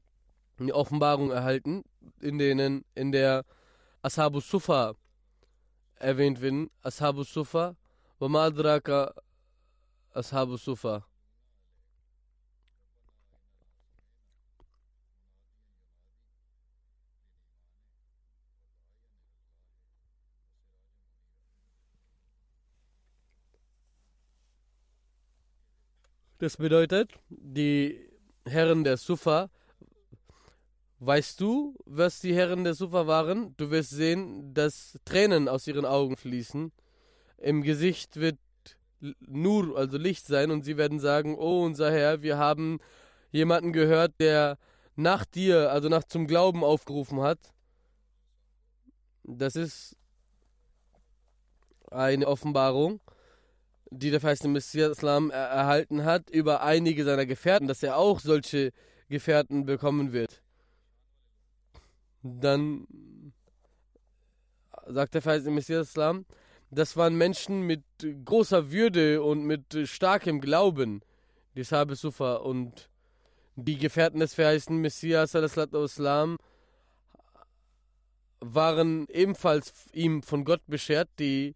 eine 0.58 0.74
Offenbarung 0.74 1.32
erhalten, 1.32 1.84
in 2.22 2.38
denen 2.38 2.84
in 2.96 3.12
der 3.12 3.46
Ashabu 4.02 4.40
Sufa 4.40 4.96
erwähnt 5.96 6.42
werden. 6.42 6.70
Ashabu 6.82 7.24
Sufa, 7.24 7.76
wa 8.20 8.30
madraka 8.30 9.14
Ashabu 10.14 10.58
Sufa. 10.58 11.09
Das 26.40 26.56
bedeutet, 26.56 27.12
die 27.28 28.00
Herren 28.46 28.86
der 28.86 28.96
Sufa, 28.96 29.50
weißt 31.00 31.42
du, 31.42 31.76
was 31.84 32.22
die 32.22 32.34
Herren 32.34 32.64
der 32.64 32.76
Sufa 32.76 33.08
waren? 33.08 33.58
Du 33.58 33.72
wirst 33.72 33.90
sehen, 33.90 34.54
dass 34.54 34.98
Tränen 35.04 35.50
aus 35.50 35.68
ihren 35.68 35.84
Augen 35.84 36.16
fließen. 36.16 36.72
Im 37.40 37.62
Gesicht 37.62 38.16
wird 38.16 38.38
nur, 39.20 39.78
also 39.78 39.98
Licht 39.98 40.28
sein 40.28 40.50
und 40.50 40.64
sie 40.64 40.78
werden 40.78 41.02
sagen, 41.02 41.36
oh 41.38 41.66
unser 41.66 41.92
Herr, 41.92 42.22
wir 42.22 42.38
haben 42.38 42.80
jemanden 43.32 43.74
gehört, 43.74 44.14
der 44.22 44.58
nach 44.96 45.26
dir, 45.26 45.72
also 45.72 45.90
nach 45.90 46.06
zum 46.06 46.26
Glauben 46.26 46.64
aufgerufen 46.64 47.20
hat. 47.20 47.40
Das 49.24 49.58
ist 49.58 49.98
eine 51.92 52.30
Offenbarung 52.30 53.02
die 53.92 54.12
der 54.12 54.20
verheißene 54.20 54.54
Messias 54.54 54.98
Islam 54.98 55.32
er 55.32 55.48
erhalten 55.48 56.04
hat, 56.06 56.30
über 56.30 56.62
einige 56.62 57.04
seiner 57.04 57.26
Gefährten, 57.26 57.68
dass 57.68 57.84
er 57.84 57.98
auch 57.98 58.20
solche 58.20 58.72
Gefährten 59.10 59.66
bekommen 59.66 60.14
wird. 60.14 60.42
Dann 62.22 62.86
sagt 64.88 65.14
der 65.16 65.22
verheißene 65.22 65.52
Messias 65.52 65.90
Islam, 65.90 66.26
das 66.72 66.96
waren 66.98 67.16
Menschen 67.16 67.62
mit 67.62 67.84
großer 68.26 68.72
Würde 68.72 69.24
und 69.24 69.44
mit 69.44 69.76
starkem 69.86 70.40
Glauben, 70.40 71.02
die 71.56 71.64
Sahabe 71.64 71.96
Sufa 71.96 72.36
und 72.36 72.90
die 73.56 73.78
Gefährten 73.78 74.20
des 74.20 74.36
verheißenen 74.36 74.80
Messias 74.80 75.34
Islam 75.34 76.38
waren 78.40 79.08
ebenfalls 79.10 79.74
ihm 79.92 80.24
von 80.24 80.46
Gott 80.46 80.62
beschert, 80.68 81.10
die 81.20 81.56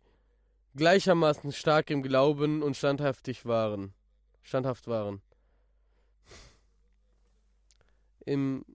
gleichermaßen 0.75 1.51
stark 1.51 1.89
im 1.89 2.01
Glauben 2.01 2.63
und 2.63 2.75
standhaftig 2.75 3.45
waren. 3.45 3.93
Standhaft 4.41 4.87
waren. 4.87 5.21
Im 8.25 8.65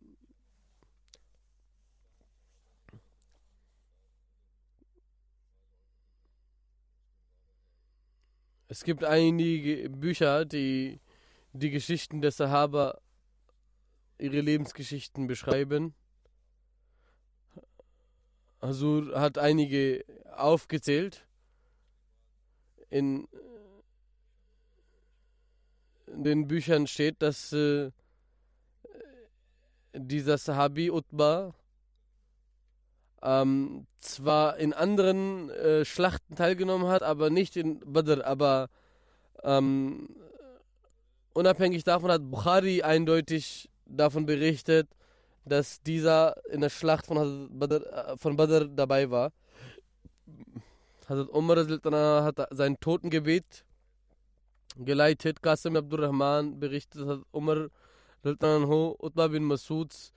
Es 8.70 8.84
gibt 8.84 9.02
einige 9.02 9.88
Bücher, 9.88 10.44
die 10.44 11.00
die 11.52 11.70
Geschichten 11.70 12.20
der 12.20 12.32
Sahaba, 12.32 13.00
ihre 14.18 14.42
Lebensgeschichten 14.42 15.26
beschreiben. 15.26 15.94
Azur 18.60 19.18
hat 19.18 19.38
einige 19.38 20.04
aufgezählt 20.36 21.27
in 22.90 23.28
den 26.06 26.48
Büchern 26.48 26.86
steht, 26.86 27.22
dass 27.22 27.52
äh, 27.52 27.90
dieser 29.94 30.38
Sahabi 30.38 30.90
Utbah 30.90 31.54
ähm, 33.22 33.86
zwar 34.00 34.58
in 34.58 34.72
anderen 34.72 35.50
äh, 35.50 35.84
Schlachten 35.84 36.36
teilgenommen 36.36 36.88
hat, 36.88 37.02
aber 37.02 37.30
nicht 37.30 37.56
in 37.56 37.80
Badr, 37.80 38.24
aber 38.24 38.68
ähm, 39.42 40.08
unabhängig 41.34 41.84
davon 41.84 42.10
hat 42.10 42.30
Bukhari 42.30 42.82
eindeutig 42.82 43.68
davon 43.86 44.26
berichtet, 44.26 44.88
dass 45.44 45.82
dieser 45.82 46.36
in 46.50 46.60
der 46.60 46.70
Schlacht 46.70 47.06
von 47.06 47.58
Badr, 47.58 48.12
äh, 48.12 48.16
von 48.16 48.36
Badr 48.36 48.66
dabei 48.66 49.10
war. 49.10 49.32
Hazrat 51.08 51.30
Umar 51.30 51.56
hat 52.24 52.48
sein 52.50 52.78
Totengebet 52.80 53.64
geleitet. 54.76 55.42
Qasim 55.42 55.76
Abdurrahman 55.76 56.60
berichtet, 56.60 57.08
dass 57.08 57.20
Umar 57.32 57.68
Utbah 58.24 59.28
bin 59.28 59.44
Masuds 59.44 60.12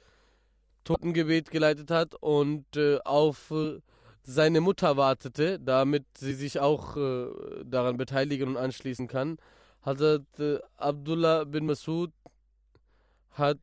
Totengebet 0.84 1.50
geleitet 1.50 1.92
hat 1.92 2.16
und 2.16 2.66
äh, 2.76 3.00
auf 3.06 3.52
äh, 3.52 3.80
seine 4.24 4.60
Mutter 4.60 4.98
wartete, 4.98 5.60
damit 5.60 6.06
sie 6.18 6.34
sich 6.34 6.60
auch 6.60 6.98
äh, 6.98 7.28
daran 7.64 7.98
beteiligen 7.98 8.50
und 8.50 8.58
anschließen 8.58 9.08
kann. 9.08 9.38
Hazrat 9.86 10.26
äh, 10.40 10.60
Abdullah 10.78 11.46
bin 11.46 11.68
Masud 11.68 12.12
hat 13.32 13.60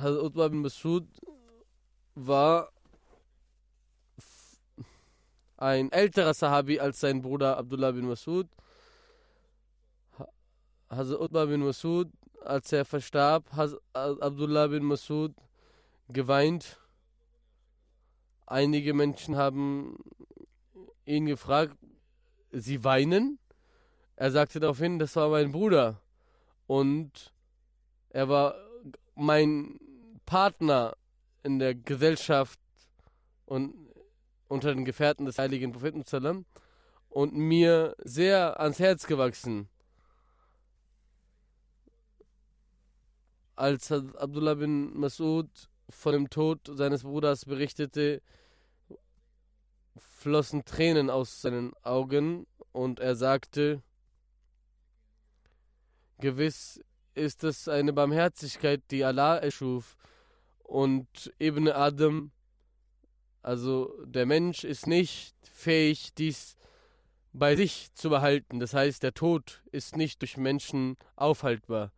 Hazrat 0.00 0.22
Utbah 0.22 0.48
bin 0.48 0.60
Masud 0.60 1.06
war 2.14 2.70
ein 5.56 5.90
älterer 5.90 6.34
Sahabi 6.34 6.80
als 6.80 7.00
sein 7.00 7.22
Bruder 7.22 7.56
Abdullah 7.56 7.92
bin 7.92 8.06
Masud. 8.06 8.46
Hazrat 10.90 11.20
Utbah 11.20 11.46
bin 11.46 11.64
Masud, 11.64 12.10
als 12.44 12.72
er 12.72 12.84
verstarb, 12.84 13.50
hat 13.52 13.70
Abdullah 13.94 14.66
bin 14.68 14.84
Masud 14.84 15.34
geweint. 16.08 16.78
Einige 18.46 18.92
Menschen 18.92 19.36
haben 19.36 19.98
ihn 21.04 21.26
gefragt, 21.26 21.76
sie 22.52 22.84
weinen? 22.84 23.38
Er 24.14 24.30
sagte 24.30 24.60
daraufhin, 24.60 24.98
das 24.98 25.16
war 25.16 25.30
mein 25.30 25.52
Bruder. 25.52 26.00
Und 26.66 27.32
er 28.10 28.28
war 28.28 28.54
mein 29.14 29.80
Partner 30.26 30.96
in 31.42 31.58
der 31.58 31.74
Gesellschaft 31.74 32.60
und 33.46 33.74
unter 34.48 34.74
den 34.74 34.84
Gefährten 34.84 35.24
des 35.24 35.38
heiligen 35.38 35.72
Propheten 35.72 36.04
und 37.08 37.34
mir 37.34 37.94
sehr 38.04 38.60
ans 38.60 38.78
Herz 38.78 39.06
gewachsen. 39.06 39.68
Als 43.54 43.90
Abdullah 43.90 44.54
bin 44.54 44.98
Masud 44.98 45.48
von 45.88 46.12
dem 46.12 46.28
Tod 46.28 46.60
seines 46.74 47.04
Bruders 47.04 47.44
berichtete, 47.46 48.20
flossen 49.96 50.64
Tränen 50.64 51.08
aus 51.08 51.40
seinen 51.40 51.72
Augen 51.82 52.46
und 52.72 53.00
er 53.00 53.16
sagte, 53.16 53.82
gewiss 56.18 56.80
ist 57.14 57.44
es 57.44 57.68
eine 57.68 57.92
Barmherzigkeit, 57.92 58.82
die 58.90 59.04
Allah 59.04 59.38
erschuf. 59.38 59.96
Und 60.66 61.32
Ibn 61.38 61.68
Adam, 61.68 62.32
also 63.40 63.94
der 64.04 64.26
Mensch, 64.26 64.64
ist 64.64 64.88
nicht 64.88 65.36
fähig, 65.52 66.12
dies 66.14 66.56
bei 67.32 67.54
sich 67.54 67.94
zu 67.94 68.10
behalten. 68.10 68.58
Das 68.58 68.74
heißt, 68.74 69.02
der 69.04 69.14
Tod 69.14 69.62
ist 69.70 69.96
nicht 69.96 70.22
durch 70.22 70.36
Menschen 70.36 70.96
aufhaltbar. 71.14 71.92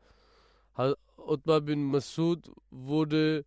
Utbah 1.17 1.61
bin 1.61 1.85
Masud 1.85 2.51
wurde 2.71 3.47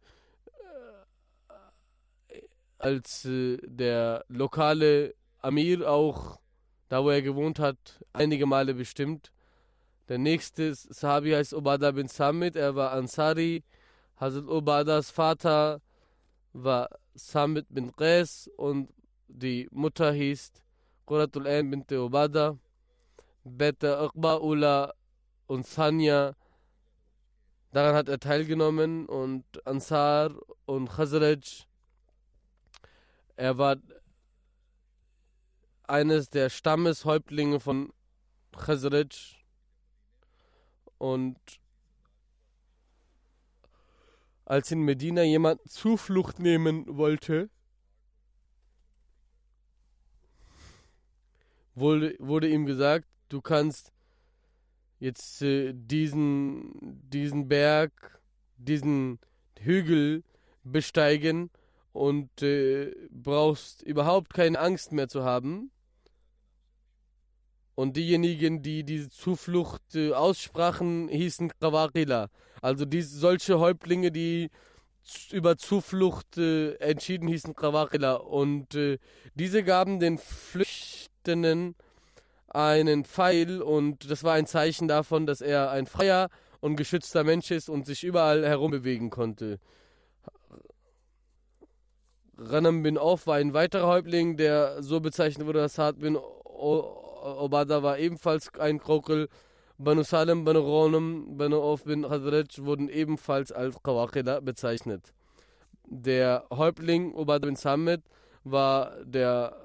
äh, 2.30 2.42
als 2.80 3.26
äh, 3.26 3.58
der 3.62 4.26
lokale 4.28 5.14
Amir 5.40 5.90
auch, 5.90 6.40
da 6.90 7.04
wo 7.04 7.12
er 7.12 7.22
gewohnt 7.22 7.60
hat, 7.60 8.04
einige 8.12 8.48
Male 8.48 8.74
bestimmt. 8.74 9.32
Der 10.10 10.18
nächste 10.18 10.74
Sahabi 10.74 11.32
heißt 11.32 11.54
Ubada 11.54 11.92
bin 11.92 12.08
Samit, 12.08 12.56
er 12.56 12.76
war 12.76 12.92
Ansari. 12.92 13.64
Hazrat 14.22 14.46
Ubadas 14.46 15.10
Vater 15.10 15.82
war 16.54 16.90
Samit 17.16 17.66
bin 17.70 17.92
Qais 17.96 18.48
und 18.56 18.94
die 19.28 19.68
Mutter 19.72 20.14
hieß 20.14 20.52
Quratul 21.08 21.48
Ain 21.48 21.72
bin 21.72 21.84
Ubada. 21.98 22.56
Beta 23.44 24.06
Uqba 24.06 24.38
Ula 24.38 24.94
und 25.48 25.66
Sanya. 25.66 26.36
Daran 27.72 27.96
hat 27.96 28.10
er 28.10 28.20
teilgenommen 28.20 29.08
und 29.08 29.44
Ansar 29.66 30.30
und 30.68 30.88
Khazraj. 30.88 31.66
Er 33.38 33.58
war 33.58 33.78
eines 35.88 36.30
der 36.30 36.52
Stammeshäuptlinge 36.52 37.60
von 37.60 37.92
Khazraj 38.52 39.44
und 41.00 41.61
als 44.52 44.70
in 44.70 44.82
Medina 44.82 45.24
jemand 45.24 45.62
Zuflucht 45.72 46.40
nehmen 46.40 46.84
wollte, 46.98 47.50
wurde, 51.74 52.18
wurde 52.20 52.50
ihm 52.50 52.66
gesagt, 52.66 53.08
du 53.30 53.40
kannst 53.40 53.94
jetzt 55.00 55.42
äh, 55.42 55.72
diesen, 55.74 57.00
diesen 57.10 57.48
Berg, 57.48 58.20
diesen 58.58 59.20
Hügel 59.58 60.22
besteigen 60.66 61.50
und 61.94 62.42
äh, 62.42 62.94
brauchst 63.10 63.82
überhaupt 63.84 64.34
keine 64.34 64.60
Angst 64.60 64.92
mehr 64.92 65.08
zu 65.08 65.24
haben. 65.24 65.72
Und 67.76 67.96
diejenigen, 67.96 68.62
die 68.62 68.84
diese 68.84 69.10
Zuflucht 69.10 69.96
äh, 69.96 70.12
aussprachen, 70.12 71.08
hießen 71.08 71.54
Krawakila. 71.58 72.30
Also 72.62 72.86
die, 72.86 73.02
solche 73.02 73.60
Häuptlinge, 73.60 74.12
die 74.12 74.50
über 75.32 75.58
Zuflucht 75.58 76.38
äh, 76.38 76.76
entschieden 76.76 77.28
hießen 77.28 77.56
Krawakila. 77.56 78.14
Und 78.14 78.76
äh, 78.76 79.00
diese 79.36 79.64
gaben 79.64 80.00
den 80.00 80.18
Flüchtenden 80.18 81.76
einen 82.48 83.06
Pfeil 83.06 83.62
und 83.62 84.10
das 84.12 84.24
war 84.24 84.34
ein 84.34 84.46
Zeichen 84.46 84.88
davon, 84.88 85.26
dass 85.26 85.42
er 85.42 85.72
ein 85.72 85.88
freier 85.88 86.30
und 86.60 86.76
geschützter 86.76 87.24
Mensch 87.24 87.50
ist 87.50 87.70
und 87.70 87.86
sich 87.86 88.04
überall 88.04 88.46
herumbewegen 88.46 89.10
konnte. 89.10 89.60
Ranam 92.38 92.84
bin 92.84 92.98
Auf 92.98 93.28
war 93.28 93.36
ein 93.36 93.54
weiterer 93.54 93.88
Häuptling, 93.88 94.36
der 94.36 94.82
so 94.84 95.00
bezeichnet 95.00 95.48
wurde, 95.48 95.60
dass 95.60 95.76
Saad 95.76 96.00
bin 96.00 96.18
Obada 96.18 97.84
war 97.84 98.00
ebenfalls 98.00 98.54
ein 98.60 98.80
Krokel. 98.80 99.30
Banu 99.84 100.04
Salem, 100.04 100.46
Banu 100.46 100.60
Ronem, 100.60 101.38
Banu 101.38 101.60
Auf 101.60 101.86
bin 101.86 102.08
Hazrat 102.08 102.64
wurden 102.64 102.88
ebenfalls 102.88 103.52
als 103.52 103.82
Qawaqida 103.82 104.40
bezeichnet. 104.40 105.12
Der 105.88 106.46
Häuptling 106.52 107.16
Obada 107.16 107.48
bin 107.48 107.56
Samit 107.56 108.04
war 108.44 109.04
der 109.04 109.56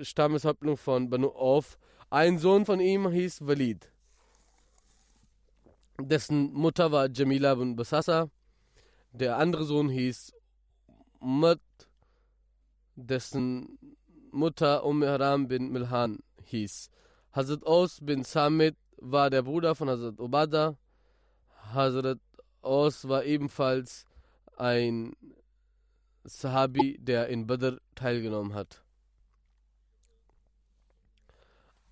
Stammeshäuptling 0.00 0.76
von 0.76 1.10
Banu 1.10 1.30
Auf. 1.30 1.78
Ein 2.10 2.38
Sohn 2.38 2.64
von 2.64 2.78
ihm 2.78 3.10
hieß 3.10 3.44
Walid. 3.44 3.90
Dessen 6.00 6.52
Mutter 6.52 6.92
war 6.92 7.08
Jamila 7.10 7.56
bin 7.56 7.74
Basasa. 7.74 8.30
Der 9.10 9.36
andere 9.36 9.64
Sohn 9.64 9.88
hieß 9.88 10.32
Umad, 11.18 11.58
dessen 12.94 13.80
Mutter 14.30 14.84
Umm 14.84 15.02
Haram 15.02 15.48
bin 15.48 15.72
Milhan 15.72 16.20
hieß. 16.44 16.88
Hazrat 17.32 17.66
Aus 17.66 17.98
bin 18.00 18.22
Samit 18.22 18.76
war 18.98 19.30
der 19.30 19.42
Bruder 19.42 19.74
von 19.74 19.88
Hazrat 19.88 20.20
Obada. 20.20 20.76
Hazrat 21.72 22.18
Aus 22.62 23.08
war 23.08 23.24
ebenfalls 23.24 24.04
ein 24.56 25.14
Sahabi, 26.24 26.98
der 26.98 27.28
in 27.28 27.46
Badr 27.46 27.78
teilgenommen 27.94 28.54
hat. 28.54 28.82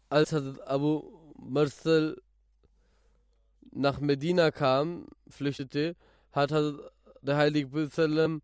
Als 0.09 0.33
Hazrat 0.33 0.67
Abu 0.67 1.03
Marsal 1.37 2.21
nach 3.71 4.01
Medina 4.01 4.51
kam, 4.51 5.07
flüchtete, 5.29 5.97
hat 6.33 6.53
Hazrat 6.53 6.93
der 7.23 7.37
Heilige 7.37 7.69
Prophet 7.69 8.43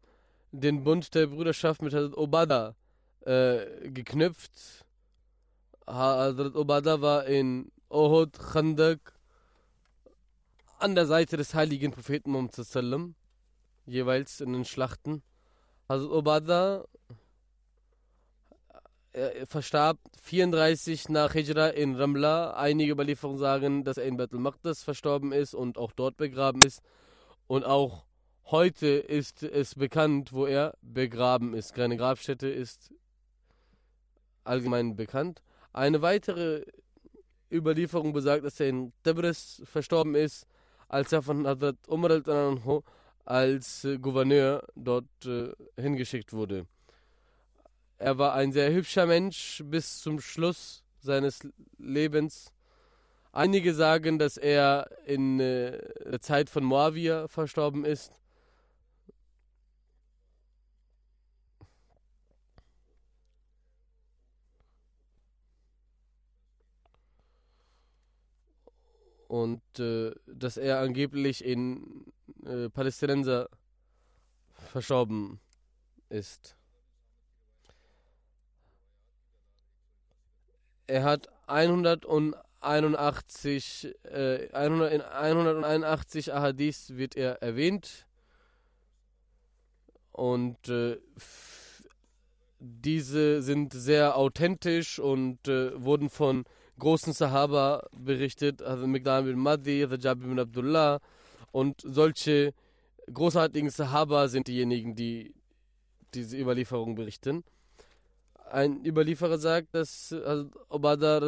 den 0.52 0.84
Bund 0.84 1.14
der 1.14 1.26
Brüderschaft 1.26 1.82
mit 1.82 1.94
Hazrat 1.94 2.16
Obada 2.16 2.74
äh, 3.20 3.90
geknüpft. 3.90 4.84
Hazrat 5.86 6.54
Obada 6.54 7.00
war 7.00 7.26
in 7.26 7.70
Ohud, 7.90 8.38
Khandak, 8.38 9.12
an 10.78 10.94
der 10.94 11.06
Seite 11.06 11.36
des 11.36 11.54
heiligen 11.54 11.90
Propheten 11.90 12.30
Muhammad 12.30 13.14
jeweils 13.84 14.40
in 14.40 14.52
den 14.52 14.64
Schlachten. 14.64 15.22
Hazrat 15.88 16.10
Obada 16.10 16.84
er 19.12 19.44
verstarb 19.48 19.98
34 20.22 21.08
nach 21.08 21.32
Hijra 21.32 21.70
in 21.70 21.96
Ramla. 21.96 22.52
Einige 22.52 22.92
Überlieferungen 22.92 23.40
sagen, 23.40 23.82
dass 23.82 23.96
er 23.96 24.04
in 24.04 24.16
Bethel 24.16 24.38
Maqdis 24.38 24.84
verstorben 24.84 25.32
ist 25.32 25.52
und 25.52 25.76
auch 25.76 25.90
dort 25.90 26.16
begraben 26.16 26.62
ist. 26.62 26.82
Und 27.48 27.64
auch 27.64 28.04
heute 28.44 28.86
ist 28.86 29.42
es 29.42 29.74
bekannt, 29.74 30.32
wo 30.32 30.46
er 30.46 30.74
begraben 30.80 31.54
ist. 31.54 31.74
Keine 31.74 31.96
Grabstätte 31.96 32.48
ist 32.48 32.94
allgemein 34.44 34.94
bekannt. 34.94 35.42
Eine 35.72 36.02
weitere 36.02 36.64
Überlieferung 37.50 38.12
besagt, 38.12 38.44
dass 38.44 38.60
er 38.60 38.68
in 38.68 38.92
Tebris 39.02 39.62
verstorben 39.64 40.14
ist, 40.14 40.46
als 40.88 41.12
er 41.12 41.22
von 41.22 41.46
Hazrat 41.46 41.76
Umar 41.86 42.10
al 42.10 42.82
als 43.24 43.86
Gouverneur 44.00 44.66
dort 44.74 45.04
äh, 45.24 45.52
hingeschickt 45.80 46.32
wurde. 46.32 46.66
Er 47.98 48.18
war 48.18 48.34
ein 48.34 48.50
sehr 48.50 48.72
hübscher 48.72 49.06
Mensch 49.06 49.62
bis 49.64 50.00
zum 50.00 50.20
Schluss 50.20 50.82
seines 51.00 51.40
Lebens. 51.78 52.52
Einige 53.32 53.74
sagen, 53.74 54.18
dass 54.18 54.36
er 54.36 54.90
in 55.06 55.38
äh, 55.38 55.78
der 56.04 56.20
Zeit 56.20 56.50
von 56.50 56.64
Moawia 56.64 57.28
verstorben 57.28 57.84
ist. 57.84 58.12
Und 69.30 69.62
äh, 69.78 70.10
dass 70.26 70.56
er 70.56 70.80
angeblich 70.80 71.44
in 71.44 72.12
äh, 72.44 72.68
Palästinenser 72.68 73.48
verstorben 74.72 75.38
ist. 76.08 76.56
Er 80.88 81.04
hat 81.04 81.28
181, 81.46 83.94
äh, 84.02 84.48
100, 84.52 84.92
in 84.94 85.02
181 85.02 86.34
Ahadith 86.34 86.96
wird 86.96 87.14
er 87.14 87.40
erwähnt. 87.40 88.08
Und 90.10 90.68
äh, 90.68 90.98
diese 92.58 93.42
sind 93.42 93.74
sehr 93.74 94.16
authentisch 94.16 94.98
und 94.98 95.46
äh, 95.46 95.80
wurden 95.80 96.10
von 96.10 96.44
großen 96.80 97.12
Sahaba 97.12 97.86
berichtet, 97.92 98.62
also 98.62 98.86
Migdal 98.86 99.22
bin 99.22 99.38
Madi, 99.38 99.84
Rajab 99.84 100.20
bin 100.20 100.40
Abdullah 100.40 100.98
und 101.52 101.80
solche 101.82 102.52
großartigen 103.12 103.70
Sahaba 103.70 104.28
sind 104.28 104.48
diejenigen, 104.48 104.94
die 104.96 105.34
diese 106.14 106.36
Überlieferung 106.36 106.96
berichten. 106.96 107.44
Ein 108.50 108.84
Überlieferer 108.84 109.38
sagt, 109.38 109.74
dass 109.76 110.12
Obada 110.68 111.18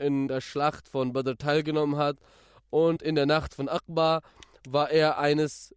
in 0.00 0.26
der 0.26 0.40
Schlacht 0.40 0.88
von 0.88 1.12
Badr 1.12 1.36
teilgenommen 1.36 1.96
hat 1.96 2.16
und 2.70 3.02
in 3.02 3.14
der 3.14 3.26
Nacht 3.26 3.54
von 3.54 3.68
Akbar 3.68 4.22
war 4.68 4.90
er 4.90 5.18
eines, 5.18 5.74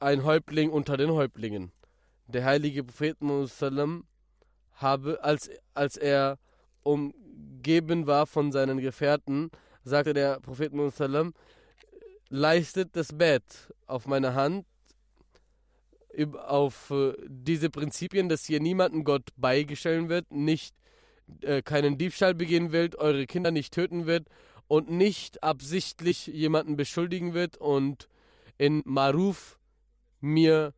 ein 0.00 0.24
Häuptling 0.24 0.70
unter 0.70 0.96
den 0.96 1.12
Häuptlingen. 1.12 1.70
Der 2.26 2.44
heilige 2.44 2.82
Prophet 2.82 3.20
Musallam 3.20 4.04
habe, 4.72 5.22
als, 5.22 5.50
als 5.74 5.96
er 5.96 6.38
umgeben 7.42 8.06
war 8.06 8.26
von 8.26 8.50
seinen 8.50 8.78
Gefährten, 8.78 9.50
sagte 9.84 10.14
der 10.14 10.40
Prophet 10.40 10.72
Musallam, 10.72 11.32
leistet 12.28 12.96
das 12.96 13.16
Bett 13.16 13.72
auf 13.86 14.06
meine 14.06 14.34
Hand 14.34 14.66
auf 16.46 16.90
äh, 16.90 17.14
diese 17.26 17.70
Prinzipien, 17.70 18.28
dass 18.28 18.44
hier 18.44 18.60
niemanden 18.60 19.04
Gott 19.04 19.30
beigestellen 19.36 20.10
wird, 20.10 20.30
nicht 20.30 20.74
äh, 21.40 21.62
keinen 21.62 21.96
Diebstahl 21.96 22.34
begehen 22.34 22.70
wird, 22.72 22.96
eure 22.96 23.26
Kinder 23.26 23.50
nicht 23.50 23.72
töten 23.72 24.04
wird 24.06 24.28
und 24.68 24.90
nicht 24.90 25.42
absichtlich 25.42 26.26
jemanden 26.26 26.76
beschuldigen 26.76 27.32
wird 27.32 27.56
und 27.56 28.08
in 28.58 28.82
Maruf 28.84 29.58
mir 30.20 30.74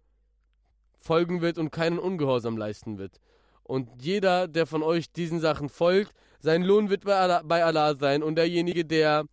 folgen 1.01 1.41
wird 1.41 1.59
und 1.59 1.71
keinen 1.71 1.99
Ungehorsam 1.99 2.57
leisten 2.57 2.99
wird. 2.99 3.21
Und 3.65 4.03
jeder, 4.03 4.47
der 4.47 4.67
von 4.67 4.83
euch 4.83 5.11
diesen 5.11 5.41
Sachen 5.41 5.69
folgt, 5.69 6.15
sein 6.45 6.63
Lohn 6.63 6.91
wird 6.91 7.05
bei 7.05 7.17
Allah, 7.17 7.41
bei 7.43 7.65
Allah 7.65 7.97
sein 7.97 8.23
und 8.23 8.37
derjenige, 8.37 8.85
der 8.85 9.25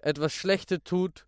etwas 0.00 0.32
Schlechtes 0.32 0.80
tut, 0.84 1.24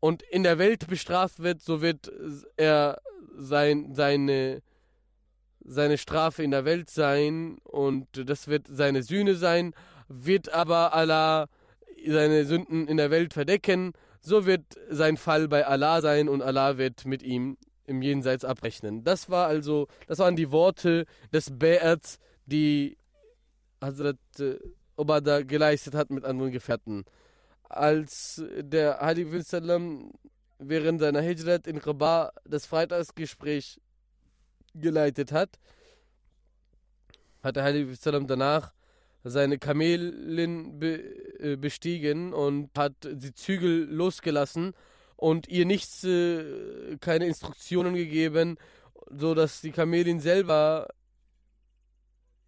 und 0.00 0.22
in 0.22 0.42
der 0.42 0.58
Welt 0.58 0.86
bestraft 0.86 1.42
wird, 1.42 1.62
so 1.62 1.80
wird 1.80 2.12
er 2.56 3.00
sein, 3.36 3.94
seine, 3.94 4.62
seine 5.64 5.96
Strafe 5.96 6.42
in 6.42 6.50
der 6.50 6.66
Welt 6.66 6.90
sein 6.90 7.56
und 7.64 8.06
das 8.12 8.48
wird 8.48 8.66
seine 8.68 9.02
Sühne 9.02 9.34
sein, 9.34 9.74
wird 10.08 10.52
aber 10.52 10.92
Allah 10.92 11.48
seine 12.06 12.44
Sünden 12.44 12.86
in 12.86 12.98
der 12.98 13.10
Welt 13.10 13.32
verdecken, 13.32 13.92
so 14.20 14.44
wird 14.44 14.64
sein 14.90 15.16
Fall 15.16 15.48
bei 15.48 15.66
Allah 15.66 16.02
sein 16.02 16.28
und 16.28 16.42
Allah 16.42 16.76
wird 16.76 17.06
mit 17.06 17.22
ihm 17.22 17.56
im 17.86 18.02
Jenseits 18.02 18.44
abrechnen. 18.44 19.04
Das 19.04 19.30
war 19.30 19.46
also, 19.46 19.88
das 20.06 20.18
waren 20.18 20.36
die 20.36 20.50
Worte 20.50 21.06
des 21.32 21.52
Ba'ats, 21.52 22.18
die 22.46 22.96
Hazrat 23.80 24.18
äh, 24.38 24.58
Obada 24.96 25.42
geleistet 25.42 25.94
hat 25.94 26.10
mit 26.10 26.24
anderen 26.24 26.52
Gefährten 26.52 27.04
als 27.74 28.42
der 28.56 29.00
Heilige 29.00 29.42
Sallam 29.42 30.12
während 30.58 31.00
seiner 31.00 31.20
Hijrat 31.20 31.66
in 31.66 31.78
Rabat 31.78 32.32
das 32.44 32.66
Freitagsgespräch 32.66 33.80
geleitet 34.74 35.32
hat, 35.32 35.58
hat 37.42 37.56
der 37.56 37.64
Heilige 37.64 37.94
Sallam 37.96 38.26
danach 38.26 38.72
seine 39.24 39.58
Kamelin 39.58 40.80
äh, 40.82 41.56
bestiegen 41.56 42.32
und 42.32 42.70
hat 42.76 42.94
die 43.04 43.32
Zügel 43.32 43.88
losgelassen 43.90 44.74
und 45.24 45.48
ihr 45.48 45.64
nichts, 45.64 46.04
äh, 46.04 46.98
keine 47.00 47.24
Instruktionen 47.24 47.94
gegeben, 47.94 48.58
so 49.08 49.34
dass 49.34 49.62
die 49.62 49.70
Kamelin 49.70 50.20
selber 50.20 50.88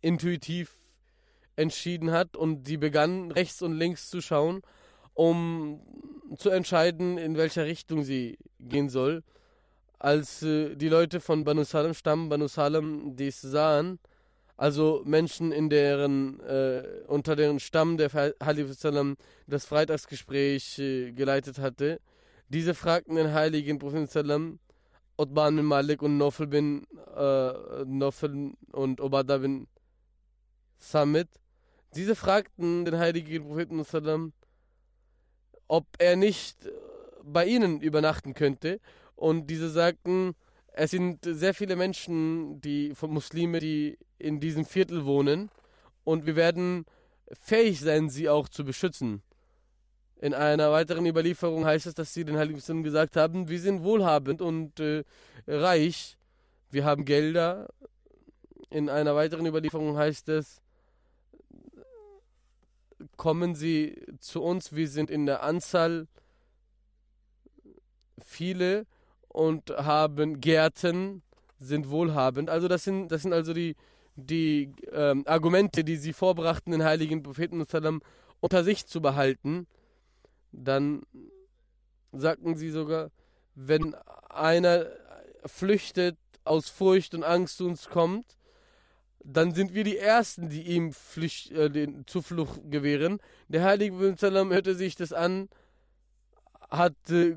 intuitiv 0.03 0.79
entschieden 1.57 2.11
hat 2.11 2.37
und 2.37 2.67
sie 2.67 2.77
begann 2.77 3.31
rechts 3.31 3.63
und 3.63 3.73
links 3.73 4.11
zu 4.11 4.21
schauen, 4.21 4.61
um 5.15 5.81
zu 6.37 6.51
entscheiden, 6.51 7.17
in 7.17 7.39
welcher 7.39 7.65
Richtung 7.65 8.05
sie 8.05 8.37
gehen 8.61 8.91
soll. 8.91 9.23
Als 9.99 10.43
äh, 10.43 10.77
die 10.77 10.91
Leute 10.91 11.21
von 11.21 11.45
Banu 11.45 11.65
Salem 11.65 11.95
stammen, 11.95 12.29
Banu 12.29 12.47
Salem 12.47 13.17
dies 13.17 13.41
sahen, 13.41 13.99
also 14.59 15.01
Menschen 15.07 15.51
in 15.51 15.71
deren 15.71 16.41
äh, 16.41 16.83
unter 17.07 17.37
deren 17.37 17.59
Stamm 17.59 17.97
der 17.97 18.13
Halif 18.13 18.77
das 19.47 19.65
Freitagsgespräch 19.65 20.79
äh, 20.79 21.13
geleitet 21.13 21.59
hatte, 21.59 22.01
diese 22.49 22.75
fragten 22.75 23.17
den 23.17 23.33
heiligen 23.33 23.79
Propheten 23.79 24.07
Sallam, 24.07 24.59
Utban 25.19 25.57
bin 25.57 25.65
Malik 25.65 26.03
und 26.03 26.19
Nofel 26.19 26.47
bin 26.47 26.87
äh, 27.17 27.85
Nofel 27.85 28.53
und 28.73 29.01
Obada 29.01 29.39
bin 29.39 29.67
Samit, 30.79 31.29
diese 31.95 32.15
fragten 32.15 32.85
den 32.85 32.99
heiligen 32.99 33.47
Propheten 33.47 34.33
ob 35.69 35.87
er 35.99 36.17
nicht 36.17 36.57
bei 37.25 37.47
ihnen 37.47 37.81
übernachten 37.81 38.35
könnte. 38.35 38.81
Und 39.17 39.49
diese 39.49 39.71
sagten, 39.71 40.35
es 40.73 40.91
sind 40.91 41.25
sehr 41.25 41.55
viele 41.55 41.75
Menschen, 41.75 42.61
die 42.61 42.95
von 42.95 43.11
Muslime, 43.11 43.59
die 43.61 43.99
in 44.19 44.41
diesem 44.41 44.65
Viertel 44.65 45.05
wohnen. 45.07 45.51
Und 46.05 46.27
wir 46.27 46.37
werden 46.37 46.85
fähig 47.33 47.81
sein, 47.81 48.11
sie 48.11 48.29
auch 48.29 48.49
zu 48.49 48.65
beschützen. 48.65 49.23
In 50.19 50.33
einer 50.33 50.73
weiteren 50.73 51.05
Überlieferung 51.05 51.67
heißt 51.67 51.87
es, 51.87 51.95
dass 51.95 52.15
sie 52.15 52.25
den 52.25 52.37
Heiligen 52.37 52.57
Muslimen 52.57 52.83
gesagt 52.83 53.17
haben, 53.17 53.49
wir 53.49 53.61
sind 53.61 53.83
wohlhabend 53.83 54.41
und 54.41 54.81
äh, 54.81 55.05
reich, 55.47 56.17
wir 56.71 56.85
haben 56.85 57.05
Gelder. 57.05 57.69
In 58.71 58.89
einer 58.89 59.15
weiteren 59.15 59.47
Überlieferung 59.47 59.97
heißt 59.97 60.29
es, 60.31 60.63
kommen 63.17 63.55
Sie 63.55 64.03
zu 64.21 64.43
uns. 64.43 64.75
Wir 64.75 64.89
sind 64.89 65.11
in 65.11 65.27
der 65.27 65.43
Anzahl 65.43 66.09
viele 68.25 68.87
und 69.29 69.71
haben 69.71 70.41
Gärten, 70.41 71.23
sind 71.59 71.91
wohlhabend. 71.91 72.51
Also 72.51 72.69
das 72.69 72.85
sind, 72.85 73.09
das 73.09 73.23
sind 73.23 73.33
also 73.33 73.53
die, 73.53 73.77
die 74.17 74.73
ähm, 74.93 75.25
Argumente, 75.27 75.85
die 75.85 75.97
sie 75.97 76.13
vorbrachten, 76.13 76.73
den 76.73 76.85
heiligen 76.85 77.23
Propheten 77.23 77.65
unter 78.41 78.65
sich 78.65 78.87
zu 78.87 79.01
behalten. 79.01 79.67
Dann 80.57 81.03
sagten 82.13 82.57
sie 82.57 82.71
sogar, 82.71 83.11
wenn 83.55 83.95
einer 84.29 84.87
flüchtet 85.45 86.17
aus 86.45 86.71
Furcht 86.71 87.15
und 87.15 87.25
Angst 87.25 87.59
zu 87.59 87.67
uns 87.67 87.89
kommt, 87.89 88.37
dann 89.23 89.53
sind 89.53 89.75
wir 89.75 89.85
die 89.85 89.99
Ersten, 89.99 90.49
die 90.49 90.63
ihm 90.63 90.93
Pflicht, 90.93 91.51
äh, 91.51 91.69
den 91.69 92.07
Zuflucht 92.07 92.61
gewähren. 92.71 93.19
Der 93.49 93.65
Heilige 93.65 94.15
Sallam 94.17 94.53
hörte 94.53 94.75
sich 94.75 94.95
das 94.95 95.13
an, 95.13 95.49
hat, 96.71 96.95
äh, 97.11 97.37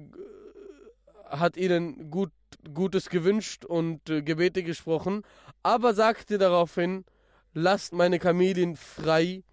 hat 1.26 1.58
ihnen 1.58 2.12
gut, 2.12 2.32
Gutes 2.74 3.10
gewünscht 3.10 3.66
und 3.66 4.10
äh, 4.10 4.22
Gebete 4.22 4.64
gesprochen, 4.64 5.24
aber 5.64 5.94
sagte 5.94 6.38
daraufhin, 6.38 7.06
lasst 7.54 7.94
meine 7.94 8.20
Kamelin 8.20 8.76
frei 8.76 9.44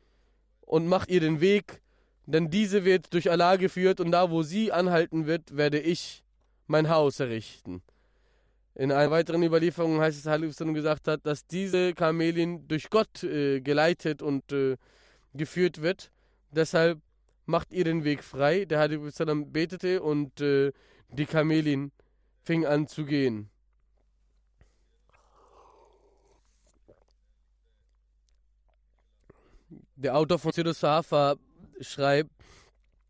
und 0.61 0.87
macht 0.88 1.11
ihr 1.11 1.20
den 1.20 1.40
Weg, 1.40 1.81
denn 2.26 2.50
diese 2.50 2.84
wird 2.84 3.12
durch 3.14 3.30
Allah 3.30 3.56
geführt 3.56 4.00
und 4.00 4.10
da, 4.10 4.30
wo 4.30 4.42
sie 4.42 4.72
anhalten 4.72 5.26
wird, 5.26 5.56
werde 5.56 5.78
ich 5.78 6.24
mein 6.66 6.88
Haus 6.88 7.20
errichten. 7.20 7.82
In 8.74 8.92
einer 8.92 9.10
weiteren 9.10 9.42
Überlieferung 9.42 10.00
heißt 10.00 10.18
es, 10.18 10.26
Halif 10.26 10.56
gesagt 10.56 11.08
hat, 11.08 11.24
dass 11.24 11.46
diese 11.46 11.94
Kamelin 11.94 12.68
durch 12.68 12.90
Gott 12.90 13.22
äh, 13.22 13.60
geleitet 13.60 14.20
und 14.20 14.52
äh, 14.52 14.76
geführt 15.32 15.80
wird. 15.80 16.10
Deshalb 16.50 17.00
macht 17.46 17.72
ihr 17.72 17.84
den 17.84 18.04
Weg 18.04 18.22
frei. 18.22 18.64
Der 18.66 18.80
Halif 18.80 19.00
betete 19.46 20.02
und 20.02 20.40
äh, 20.40 20.72
die 21.08 21.26
Kamelin 21.26 21.92
fing 22.42 22.66
an 22.66 22.86
zu 22.86 23.06
gehen. 23.06 23.48
Der 29.94 30.14
Autor 30.16 30.38
von 30.38 30.52
Sirus 30.52 30.80
Sahafa 30.80 31.36
schreibt 31.80 32.30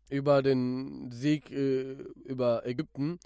über 0.09 0.41
den 0.41 1.11
Sieg 1.11 1.51
äh, 1.51 1.93
über 2.25 2.65
Ägypten 2.65 3.19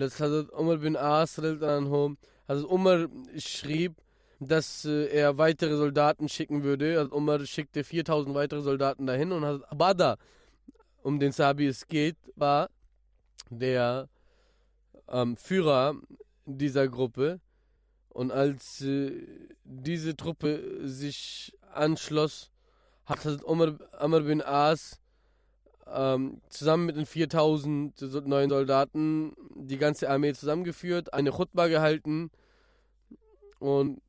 dass 0.00 0.18
Hazrat 0.18 0.50
Umar 0.52 0.78
bin 0.78 0.96
As 0.96 1.38
anhu, 1.38 2.16
Hazrat 2.48 2.70
Umar 2.70 3.08
schrieb, 3.36 3.96
dass 4.40 4.84
äh, 4.84 5.06
er 5.06 5.38
weitere 5.38 5.76
Soldaten 5.76 6.28
schicken 6.28 6.62
würde. 6.62 6.98
Hazrat 6.98 7.12
Umar 7.12 7.46
schickte 7.46 7.84
4000 7.84 8.34
weitere 8.34 8.62
Soldaten 8.62 9.06
dahin 9.06 9.32
und 9.32 9.44
Hazrat 9.44 9.70
Abada, 9.70 10.16
um 11.02 11.20
den 11.20 11.32
Sahabi 11.32 11.66
es 11.66 11.86
geht, 11.86 12.16
war 12.34 12.70
der 13.50 14.08
ähm, 15.08 15.36
Führer 15.36 15.94
dieser 16.46 16.88
Gruppe. 16.88 17.40
Und 18.08 18.32
als 18.32 18.80
äh, 18.80 19.26
diese 19.64 20.16
Truppe 20.16 20.88
sich 20.88 21.52
anschloss, 21.72 22.50
hat 23.10 23.24
Hazrat 23.24 23.44
Umar, 23.44 23.74
Amr 23.98 24.20
bin 24.20 24.40
As 24.40 25.00
ähm, 25.86 26.40
zusammen 26.48 26.86
mit 26.86 26.96
den 26.96 27.06
4000 27.06 28.00
neuen 28.26 28.48
Soldaten 28.48 29.34
die 29.56 29.78
ganze 29.78 30.08
Armee 30.08 30.32
zusammengeführt, 30.32 31.12
eine 31.12 31.32
Chutba 31.32 31.66
gehalten 31.66 32.30
und 33.58 34.00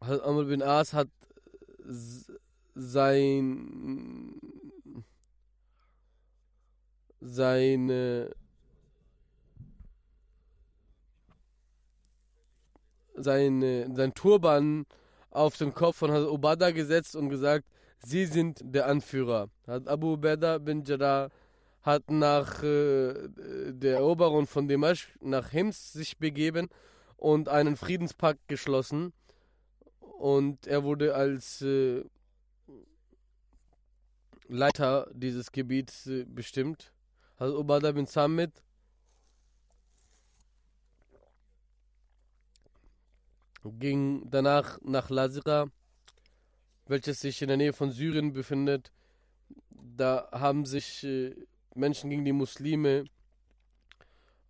Amr 0.00 0.44
bin 0.44 0.62
As 0.62 0.92
hat 0.92 1.08
sein 2.76 4.40
seine 7.20 8.30
seine 13.16 13.92
sein 13.92 14.14
Turban 14.14 14.86
auf 15.38 15.56
den 15.56 15.72
Kopf 15.72 15.96
von 15.96 16.10
Hazrat 16.10 16.30
Obada 16.30 16.70
gesetzt 16.70 17.16
und 17.16 17.28
gesagt, 17.28 17.64
Sie 18.00 18.26
sind 18.26 18.60
der 18.62 18.86
Anführer. 18.86 19.48
Hat 19.66 19.88
Abu 19.88 20.12
Ubaidah 20.12 20.58
bin 20.58 20.84
Jarrah 20.84 21.30
hat 21.82 22.10
nach 22.10 22.62
äh, 22.62 23.14
der 23.72 23.96
Eroberung 23.96 24.46
von 24.46 24.68
Demasch 24.68 25.16
nach 25.20 25.48
Hims 25.50 25.92
sich 25.92 26.18
begeben 26.18 26.68
und 27.16 27.48
einen 27.48 27.76
Friedenspakt 27.76 28.46
geschlossen. 28.46 29.12
Und 30.00 30.66
er 30.66 30.84
wurde 30.84 31.14
als 31.14 31.62
äh, 31.62 32.04
Leiter 34.48 35.08
dieses 35.12 35.52
Gebiets 35.52 36.06
äh, 36.06 36.24
bestimmt. 36.24 36.92
Also 37.36 37.58
Ubadah 37.58 37.92
bin 37.92 38.06
Samit 38.06 38.62
ging 43.64 44.28
danach 44.30 44.78
nach 44.82 45.10
Lazira 45.10 45.70
welches 46.88 47.20
sich 47.20 47.40
in 47.42 47.48
der 47.48 47.56
Nähe 47.56 47.72
von 47.72 47.90
Syrien 47.90 48.32
befindet. 48.32 48.90
Da 49.70 50.28
haben 50.32 50.64
sich 50.64 51.04
äh, 51.04 51.34
Menschen 51.74 52.10
gegen 52.10 52.24
die 52.24 52.32
Muslime 52.32 53.04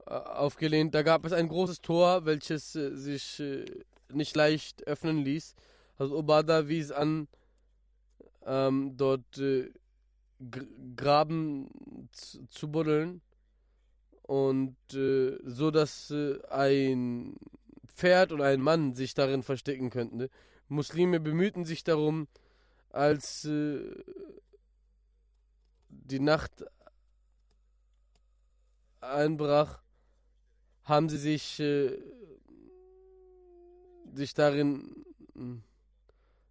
äh, 0.07 0.11
aufgelehnt. 0.11 0.95
Da 0.95 1.03
gab 1.03 1.25
es 1.25 1.33
ein 1.33 1.49
großes 1.49 1.81
Tor, 1.81 2.25
welches 2.25 2.75
äh, 2.75 2.95
sich 2.97 3.43
nicht 4.11 4.37
leicht 4.37 4.87
öffnen 4.87 5.19
ließ. 5.19 5.55
Also 5.99 6.17
Obada 6.17 6.69
wies 6.69 6.93
an, 6.93 7.29
ähm, 8.47 8.97
dort 8.97 9.41
Graben 10.95 12.09
zu 12.49 12.71
buddeln 12.71 13.21
und 14.23 14.77
so 14.89 15.71
dass 15.73 16.15
ein 16.49 17.35
Pferd 17.99 18.31
und 18.31 18.41
ein 18.41 18.61
Mann 18.61 18.95
sich 18.95 19.15
darin 19.15 19.43
verstecken 19.43 19.91
könnten. 19.91 20.29
Muslime 20.69 21.19
bemühten 21.19 21.65
sich 21.65 21.83
darum, 21.83 22.29
als 22.91 23.45
äh, 23.45 23.81
die 25.89 26.21
Nacht 26.21 26.65
einbrach, 29.01 29.83
haben 30.85 31.09
sie 31.09 31.19
sich, 31.19 31.59
äh, 31.59 31.99
sich 34.15 34.33
darin, 34.33 35.05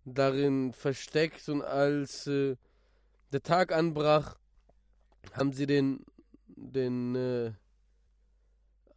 darin 0.03 0.73
versteckt 0.73 1.47
und 1.47 1.61
als 1.61 2.27
äh, 2.27 2.57
der 3.31 3.41
Tag 3.41 3.71
anbrach, 3.71 4.37
haben 5.31 5.53
sie 5.53 5.65
den, 5.65 6.05
den 6.47 7.15
äh, 7.15 7.53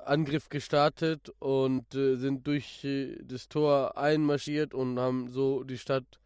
Angriff 0.07 0.49
gestartet 0.49 1.31
und 1.39 1.95
äh, 1.95 2.17
sind 2.17 2.47
durch 2.47 2.85
äh, 2.85 3.17
das 3.23 3.49
Tor 3.49 3.97
einmarschiert 3.97 4.75
und 4.75 4.99
haben 4.99 5.31
so 5.31 5.65
die 5.65 5.79
Stadt 5.79 6.21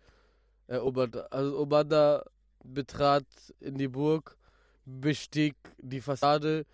erobert. 0.67 1.33
Also 1.33 1.59
Obada 1.59 2.25
betrat 2.65 3.27
in 3.61 3.77
die 3.77 3.89
Burg 3.89 4.37
bestieg 4.85 5.57
die 5.79 6.01
Fassade 6.01 6.67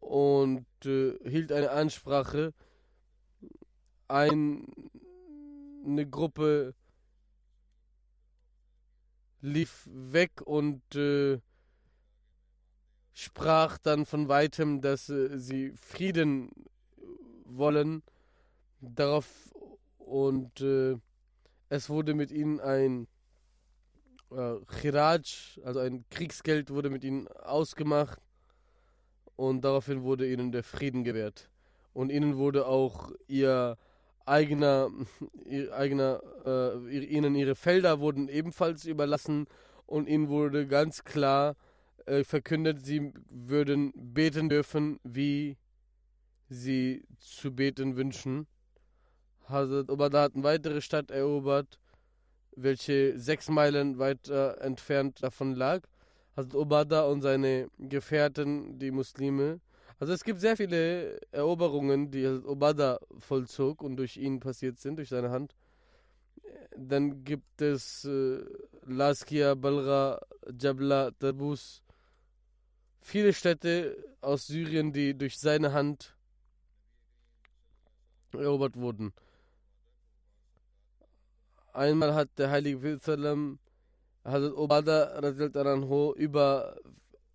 und 0.00 0.66
äh, 0.84 1.18
hielt 1.28 1.52
eine 1.52 1.70
Ansprache. 1.70 2.52
Ein, 4.08 4.66
eine 5.84 6.06
Gruppe 6.08 6.74
lief 9.40 9.88
weg 9.90 10.40
und 10.44 10.82
äh, 10.94 11.40
sprach 13.14 13.78
dann 13.78 14.04
von 14.04 14.28
weitem, 14.28 14.80
dass 14.80 15.08
äh, 15.08 15.38
sie 15.38 15.72
Frieden 15.76 16.50
wollen. 17.44 18.02
Darauf 18.80 19.26
und 19.98 20.60
äh, 20.60 20.96
es 21.70 21.88
wurde 21.88 22.12
mit 22.12 22.30
ihnen 22.30 22.60
ein 22.60 23.06
äh, 24.30 24.56
Chiraj, 24.80 25.58
also 25.64 25.80
ein 25.80 26.04
Kriegsgeld 26.10 26.70
wurde 26.70 26.90
mit 26.90 27.04
ihnen 27.04 27.28
ausgemacht 27.28 28.20
und 29.36 29.62
daraufhin 29.62 30.02
wurde 30.02 30.30
ihnen 30.30 30.52
der 30.52 30.64
Frieden 30.64 31.04
gewährt. 31.04 31.48
Und 31.94 32.10
ihnen 32.10 32.36
wurde 32.36 32.66
auch 32.66 33.12
ihr 33.28 33.78
eigener, 34.26 34.90
ihr 35.46 35.72
eigener 35.74 36.20
äh, 36.44 36.98
ihnen 36.98 37.36
ihre 37.36 37.54
Felder 37.54 38.00
wurden 38.00 38.28
ebenfalls 38.28 38.84
überlassen 38.84 39.46
und 39.86 40.08
ihnen 40.08 40.28
wurde 40.28 40.66
ganz 40.66 41.04
klar 41.04 41.52
äh, 41.52 41.54
verkündet, 42.24 42.84
sie 42.84 43.12
würden 43.28 43.92
beten 43.94 44.48
dürfen, 44.48 45.00
wie 45.04 45.56
sie 46.48 47.04
zu 47.18 47.54
beten 47.54 47.96
wünschen. 47.96 48.46
Hazrat 49.48 49.90
Ubada 49.90 50.22
hat 50.22 50.34
eine 50.34 50.44
weitere 50.44 50.80
Stadt 50.80 51.10
erobert, 51.10 51.78
welche 52.56 53.18
sechs 53.18 53.48
Meilen 53.48 53.98
weiter 53.98 54.60
entfernt 54.60 55.22
davon 55.22 55.54
lag. 55.54 55.82
Hazrat 56.36 56.54
Ubada 56.54 57.04
und 57.04 57.22
seine 57.22 57.68
Gefährten, 57.78 58.78
die 58.78 58.90
Muslime. 58.90 59.60
Also 59.98 60.12
es 60.12 60.24
gibt 60.24 60.40
sehr 60.40 60.56
viele 60.56 61.20
Eroberungen, 61.30 62.10
die 62.10 62.26
Hazrat 62.26 62.46
Ubada 62.46 62.98
vollzog 63.18 63.82
und 63.82 63.96
durch 63.96 64.16
ihn 64.16 64.40
passiert 64.40 64.78
sind, 64.78 64.96
durch 64.96 65.08
seine 65.08 65.30
Hand. 65.30 65.54
Dann 66.76 67.24
gibt 67.24 67.62
es 67.62 68.04
äh, 68.04 68.44
Laskia, 68.86 69.54
Balra, 69.54 70.20
Jabla, 70.60 71.12
Tabus. 71.12 71.83
Viele 73.06 73.34
Städte 73.34 74.02
aus 74.22 74.46
Syrien, 74.46 74.94
die 74.94 75.16
durch 75.16 75.38
seine 75.38 75.74
Hand 75.74 76.16
erobert 78.32 78.76
wurden. 78.76 79.12
Einmal 81.74 82.14
hat 82.14 82.30
der 82.38 82.50
heilige 82.50 82.78
Prophet 82.78 83.58
Hazrat 84.24 84.54
Obada 84.54 86.14
über 86.16 86.80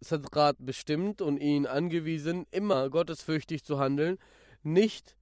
Sadqat 0.02 0.56
bestimmt 0.58 1.22
und 1.22 1.38
ihn 1.38 1.68
angewiesen, 1.68 2.48
immer 2.50 2.90
gottesfürchtig 2.90 3.64
zu 3.64 3.78
handeln, 3.78 4.18
nicht, 4.64 5.16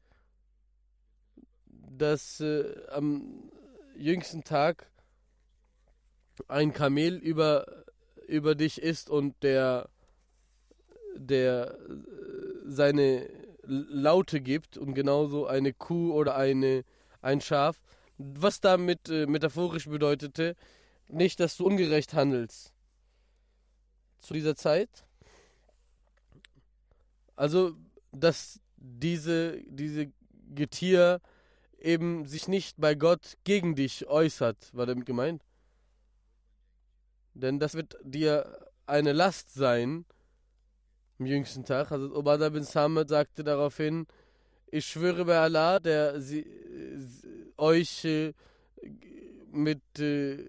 dass 1.65 2.39
äh, 2.39 2.73
am 2.87 3.51
jüngsten 3.97 4.45
Tag 4.45 4.89
ein 6.47 6.71
Kamel 6.71 7.17
über, 7.17 7.83
über 8.27 8.55
dich 8.55 8.81
ist 8.81 9.09
und 9.09 9.35
der, 9.43 9.89
der 11.15 11.77
äh, 11.77 11.93
seine 12.65 13.29
Laute 13.63 14.41
gibt 14.41 14.77
und 14.77 14.93
genauso 14.93 15.45
eine 15.47 15.73
Kuh 15.73 16.13
oder 16.13 16.35
eine, 16.35 16.83
ein 17.21 17.41
Schaf 17.41 17.79
was 18.17 18.59
damit 18.61 19.09
äh, 19.09 19.25
metaphorisch 19.27 19.87
bedeutete, 19.87 20.55
nicht, 21.07 21.39
dass 21.39 21.57
du 21.57 21.65
ungerecht 21.65 22.13
handelst. 22.13 22.73
Zu 24.19 24.33
dieser 24.33 24.55
Zeit. 24.55 25.05
Also, 27.35 27.75
dass 28.11 28.59
diese, 28.75 29.61
diese 29.67 30.11
Getier 30.49 31.21
eben 31.79 32.25
sich 32.25 32.47
nicht 32.47 32.77
bei 32.79 32.95
Gott 32.95 33.37
gegen 33.43 33.75
dich 33.75 34.07
äußert, 34.07 34.73
war 34.73 34.87
damit 34.87 35.05
gemeint. 35.05 35.43
Denn 37.35 37.59
das 37.59 37.75
wird 37.75 37.97
dir 38.03 38.67
eine 38.87 39.13
Last 39.13 39.53
sein 39.53 40.05
am 41.19 41.25
jüngsten 41.25 41.65
Tag. 41.65 41.91
Also 41.91 42.15
Obada 42.15 42.49
bin 42.49 42.63
Samad 42.63 43.09
sagte 43.09 43.43
daraufhin, 43.43 44.07
ich 44.69 44.85
schwöre 44.85 45.25
bei 45.25 45.39
Allah, 45.39 45.79
der 45.79 46.21
sie, 46.21 46.45
euch 47.57 48.05
äh, 48.05 48.33
mit 49.51 49.81
äh, 49.99 50.45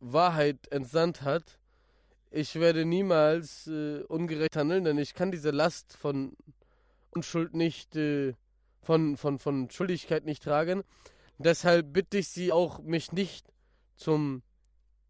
Wahrheit 0.00 0.66
entsandt 0.70 1.22
hat, 1.22 1.58
ich 2.30 2.56
werde 2.56 2.84
niemals 2.84 3.68
äh, 3.68 4.02
ungerecht 4.08 4.56
handeln, 4.56 4.82
denn 4.82 4.98
ich 4.98 5.14
kann 5.14 5.30
diese 5.30 5.52
Last 5.52 5.96
von 5.96 6.36
Unschuld 7.10 7.54
nicht, 7.54 7.94
äh, 7.94 8.34
von, 8.82 9.16
von, 9.16 9.38
von 9.38 9.70
Schuldigkeit 9.70 10.24
nicht 10.24 10.42
tragen. 10.42 10.82
Deshalb 11.38 11.92
bitte 11.92 12.18
ich 12.18 12.28
Sie 12.28 12.50
auch, 12.50 12.80
mich 12.80 13.12
nicht 13.12 13.52
zum, 13.94 14.42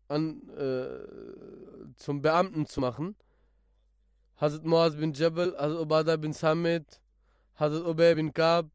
an, 0.08 0.48
äh, 0.50 1.94
zum 1.96 2.20
Beamten 2.20 2.66
zu 2.66 2.80
machen. 2.80 3.16
Hazrat 4.36 4.64
Muaz 4.64 4.96
bin 4.96 5.12
Jabal, 5.12 5.54
Hazrat 5.56 5.80
Ubada 5.80 6.16
bin 6.16 6.32
Samit, 6.32 7.00
Hazrat 7.54 7.86
Ubay 7.86 8.16
bin 8.16 8.32
Kab, 8.32 8.66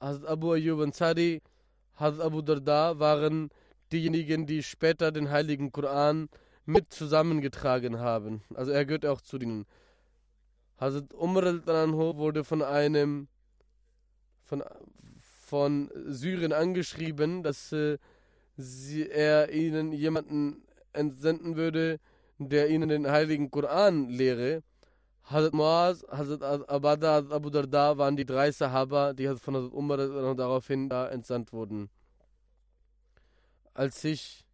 Hazrat 0.00 0.28
Abu 0.28 0.52
Ayyub 0.52 0.80
Ansari, 0.80 1.42
Hazrat 1.94 2.26
Abu 2.26 2.42
Darda 2.42 2.98
waren 2.98 3.50
diejenigen, 3.92 4.46
die 4.46 4.62
später 4.62 5.12
den 5.12 5.30
heiligen 5.30 5.70
Koran 5.70 6.28
mit 6.66 6.92
zusammengetragen 6.92 7.98
haben. 7.98 8.42
Also 8.54 8.72
er 8.72 8.84
gehört 8.84 9.06
auch 9.06 9.20
zu 9.20 9.38
denen. 9.38 9.64
Hazrat 10.80 11.14
Umar 11.14 11.44
al 11.44 11.66
wurde 11.66 12.42
von 12.42 12.62
einem 12.62 13.28
von, 14.44 14.64
von 15.46 15.90
Syrien 16.06 16.52
angeschrieben, 16.52 17.42
dass 17.44 17.70
äh, 17.70 17.98
sie, 18.56 19.08
er 19.08 19.52
ihnen 19.52 19.92
jemanden 19.92 20.62
entsenden 20.92 21.54
würde, 21.54 22.00
der 22.38 22.68
ihnen 22.70 22.88
den 22.88 23.08
heiligen 23.08 23.50
Koran 23.50 24.08
lehre. 24.08 24.62
Hazrat 25.30 25.54
Muaz, 25.54 26.04
Hazrat 26.10 26.68
Abada, 26.68 27.14
Hazrat 27.14 27.32
Abu 27.32 27.50
Darda 27.50 27.96
waren 27.98 28.16
die 28.16 28.26
drei 28.26 28.50
Sahaba, 28.50 29.12
die 29.12 29.26
von 29.36 29.54
Hazrat 29.54 29.72
Umar 29.72 29.96
daraufhin 30.34 30.88
da 30.88 31.08
entsandt 31.08 31.52
wurden. 31.52 31.88
Als 33.74 34.02
ich 34.04 34.44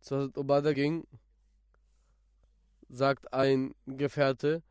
zu 0.00 0.16
Hazrat 0.16 0.36
Ubada 0.36 0.72
ging, 0.72 1.06
sagt 2.88 3.32
ein 3.32 3.74
Gefährte, 3.86 4.62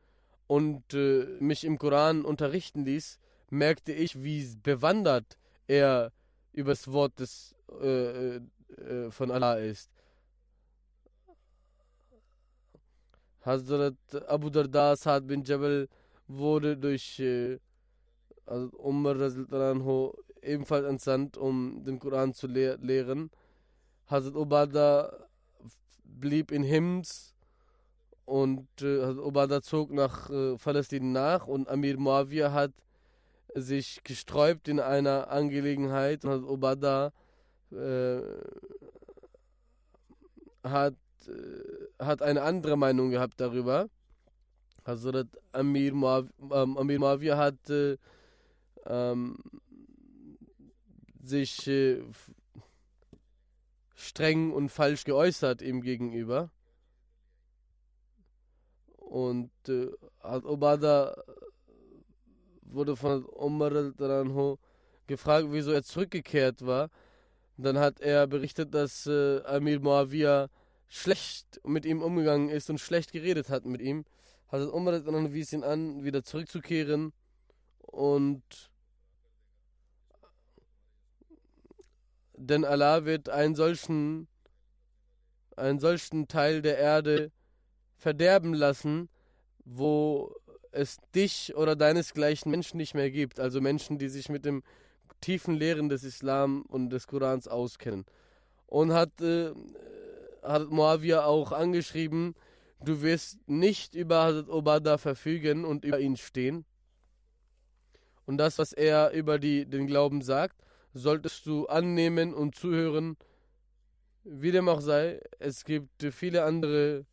und 0.47 0.93
äh, 0.93 1.25
mich 1.39 1.63
im 1.65 1.77
Koran 1.77 2.23
unterrichten 2.23 2.85
ließ, 2.85 3.19
merkte 3.49 3.91
ich, 3.91 4.23
wie 4.23 4.55
bewandert 4.63 5.37
er 5.67 6.11
über 6.53 6.71
das 6.71 6.91
Wort 6.91 7.19
des, 7.19 7.53
äh, 7.81 8.37
äh, 8.37 8.41
von 9.11 9.29
Allah 9.29 9.55
ist. 9.55 9.91
Hazrat 13.47 13.95
Abu 14.27 14.49
Darda 14.49 14.97
Saad 14.97 15.25
bin 15.25 15.41
Jabal 15.41 15.87
wurde 16.27 16.75
durch 16.75 17.17
äh, 17.19 17.59
Umar 18.45 19.15
anhu, 19.21 20.11
ebenfalls 20.41 20.85
entsandt, 20.85 21.37
um 21.37 21.81
den 21.85 21.97
Koran 21.97 22.33
zu 22.33 22.47
lehr 22.47 22.77
lehren. 22.79 23.31
Hazrat 24.07 24.35
Ubada 24.35 25.27
blieb 26.03 26.51
in 26.51 26.63
Hims 26.63 27.33
und 28.25 28.67
äh, 28.81 29.01
Hazrat 29.05 29.25
Ubada 29.25 29.61
zog 29.61 29.91
nach 29.91 30.29
äh, 30.29 30.57
Palästina 30.57 31.05
nach 31.05 31.47
und 31.47 31.69
Amir 31.69 31.97
Muawiyah 31.97 32.51
hat 32.51 32.73
sich 33.55 34.03
gesträubt 34.03 34.67
in 34.67 34.81
einer 34.81 35.29
Angelegenheit 35.29 36.25
und 36.25 36.31
Hazrat 36.31 36.49
Ubada 36.49 37.13
äh, 37.71 38.21
hat 40.63 40.95
äh, 41.27 42.03
hat 42.03 42.21
eine 42.21 42.41
andere 42.41 42.77
Meinung 42.77 43.09
gehabt 43.09 43.39
darüber. 43.39 43.89
Hazrat 44.85 45.27
Amir, 45.51 45.93
Muaw, 45.93 46.27
ähm, 46.51 46.77
Amir 46.77 46.99
Muawiyah 46.99 47.37
hat 47.37 47.69
äh, 47.69 47.97
ähm, 48.85 49.37
sich 51.21 51.67
äh, 51.67 52.01
streng 53.95 54.53
und 54.53 54.69
falsch 54.69 55.03
geäußert 55.03 55.61
ihm 55.61 55.81
gegenüber. 55.81 56.51
Und 58.95 59.51
äh, 59.67 59.89
Obada 60.23 61.15
wurde 62.61 62.95
von 62.95 63.25
Umar 63.25 63.71
gefragt, 65.07 65.47
wieso 65.49 65.71
er 65.71 65.83
zurückgekehrt 65.83 66.65
war. 66.65 66.89
dann 67.57 67.77
hat 67.79 67.99
er 68.01 68.27
berichtet, 68.27 68.73
dass 68.73 69.07
äh, 69.07 69.41
Amir 69.43 69.79
Muawiyah 69.79 70.47
schlecht 70.87 71.61
mit 71.65 71.85
ihm 71.85 72.01
umgegangen 72.01 72.49
ist 72.49 72.69
und 72.69 72.79
schlecht 72.79 73.11
geredet 73.11 73.49
hat 73.49 73.65
mit 73.65 73.81
ihm, 73.81 74.05
Hazrat 74.51 74.73
Umar 74.73 74.99
dann 74.99 75.33
wies 75.33 75.51
ihn 75.51 75.63
an, 75.63 76.03
wieder 76.03 76.23
zurückzukehren 76.23 77.11
und 77.81 78.41
denn 82.37 82.63
Allah 82.63 83.03
wird 83.05 83.29
einen 83.29 83.55
solchen 83.55 84.27
einen 85.57 85.79
solchen 85.79 86.27
Teil 86.27 86.61
der 86.61 86.77
Erde 86.77 87.31
verderben 87.95 88.53
lassen, 88.53 89.09
wo 89.65 90.35
es 90.71 90.97
dich 91.15 91.55
oder 91.55 91.75
deinesgleichen 91.75 92.51
Menschen 92.51 92.77
nicht 92.77 92.93
mehr 92.93 93.09
gibt. 93.09 93.39
Also 93.39 93.59
Menschen, 93.59 93.97
die 93.97 94.09
sich 94.09 94.29
mit 94.29 94.45
dem 94.45 94.63
tiefen 95.19 95.55
Lehren 95.55 95.89
des 95.89 96.03
Islam 96.03 96.61
und 96.61 96.91
des 96.91 97.07
Korans 97.07 97.47
auskennen. 97.47 98.05
Und 98.67 98.93
hat, 98.93 99.19
äh, 99.21 99.51
hat 100.47 100.69
Muawiyah 100.69 101.25
auch 101.25 101.51
angeschrieben, 101.51 102.35
du 102.83 103.01
wirst 103.01 103.39
nicht 103.47 103.95
über 103.95 104.23
Hazrat 104.23 104.49
Obada 104.49 104.97
verfügen 104.97 105.65
und 105.65 105.85
über 105.85 105.99
ihn 105.99 106.17
stehen. 106.17 106.65
Und 108.25 108.37
das, 108.37 108.57
was 108.57 108.73
er 108.73 109.11
über 109.11 109.39
die, 109.39 109.65
den 109.65 109.87
Glauben 109.87 110.21
sagt, 110.21 110.61
solltest 110.93 111.45
du 111.45 111.67
annehmen 111.67 112.33
und 112.33 112.55
zuhören. 112.55 113.17
Wie 114.23 114.51
dem 114.51 114.67
auch 114.67 114.81
sei, 114.81 115.21
es 115.39 115.63
gibt 115.63 116.03
viele 116.11 116.43
andere 116.43 117.05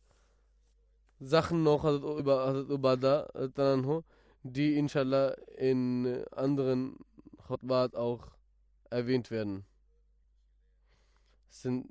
Sachen 1.19 1.63
noch 1.63 1.85
über 1.85 2.45
Hazrat 2.45 2.69
Ubada, 2.69 3.29
die 4.43 4.77
inshallah 4.77 5.35
in 5.57 6.25
anderen 6.31 6.97
Khutbat 7.47 7.95
auch 7.95 8.27
erwähnt 8.89 9.31
werden. 9.31 9.65
Es 11.49 11.61
sind 11.61 11.87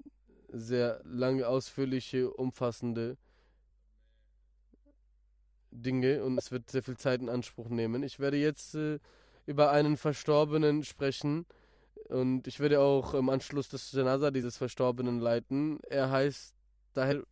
sehr 0.54 1.00
lange, 1.04 1.46
ausführliche, 1.48 2.30
umfassende 2.30 3.16
Dinge 5.70 6.24
und 6.24 6.38
es 6.38 6.52
wird 6.52 6.70
sehr 6.70 6.82
viel 6.82 6.96
Zeit 6.96 7.20
in 7.20 7.28
Anspruch 7.28 7.68
nehmen. 7.68 8.02
Ich 8.02 8.20
werde 8.20 8.36
jetzt 8.36 8.74
äh, 8.74 8.98
über 9.46 9.70
einen 9.72 9.96
Verstorbenen 9.96 10.84
sprechen 10.84 11.46
und 12.08 12.46
ich 12.46 12.60
werde 12.60 12.80
auch 12.80 13.14
im 13.14 13.28
Anschluss 13.28 13.68
des 13.68 13.90
Janaza 13.92 14.30
dieses 14.30 14.56
Verstorbenen 14.56 15.18
leiten. 15.18 15.80
Er 15.88 16.10
heißt 16.10 16.54
Tahir 16.94 17.24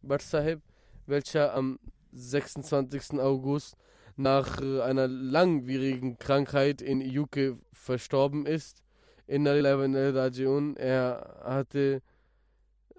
Barsahib, 0.00 0.60
welcher 1.06 1.54
am 1.54 1.78
26. 2.12 3.20
August 3.20 3.76
nach 4.16 4.60
äh, 4.60 4.80
einer 4.80 5.08
langwierigen 5.08 6.18
Krankheit 6.18 6.82
in 6.82 7.18
UK 7.18 7.58
verstorben 7.72 8.46
ist. 8.46 8.82
In 9.26 9.46
Rajiun. 9.46 10.76
Er 10.76 11.40
hatte 11.44 12.02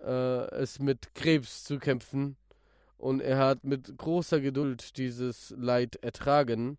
äh, 0.03 0.45
es 0.55 0.79
mit 0.79 1.15
Krebs 1.15 1.63
zu 1.63 1.79
kämpfen. 1.79 2.37
Und 2.97 3.21
er 3.21 3.37
hat 3.37 3.63
mit 3.63 3.97
großer 3.97 4.39
Geduld 4.39 4.97
dieses 4.97 5.53
Leid 5.57 5.97
ertragen. 5.97 6.77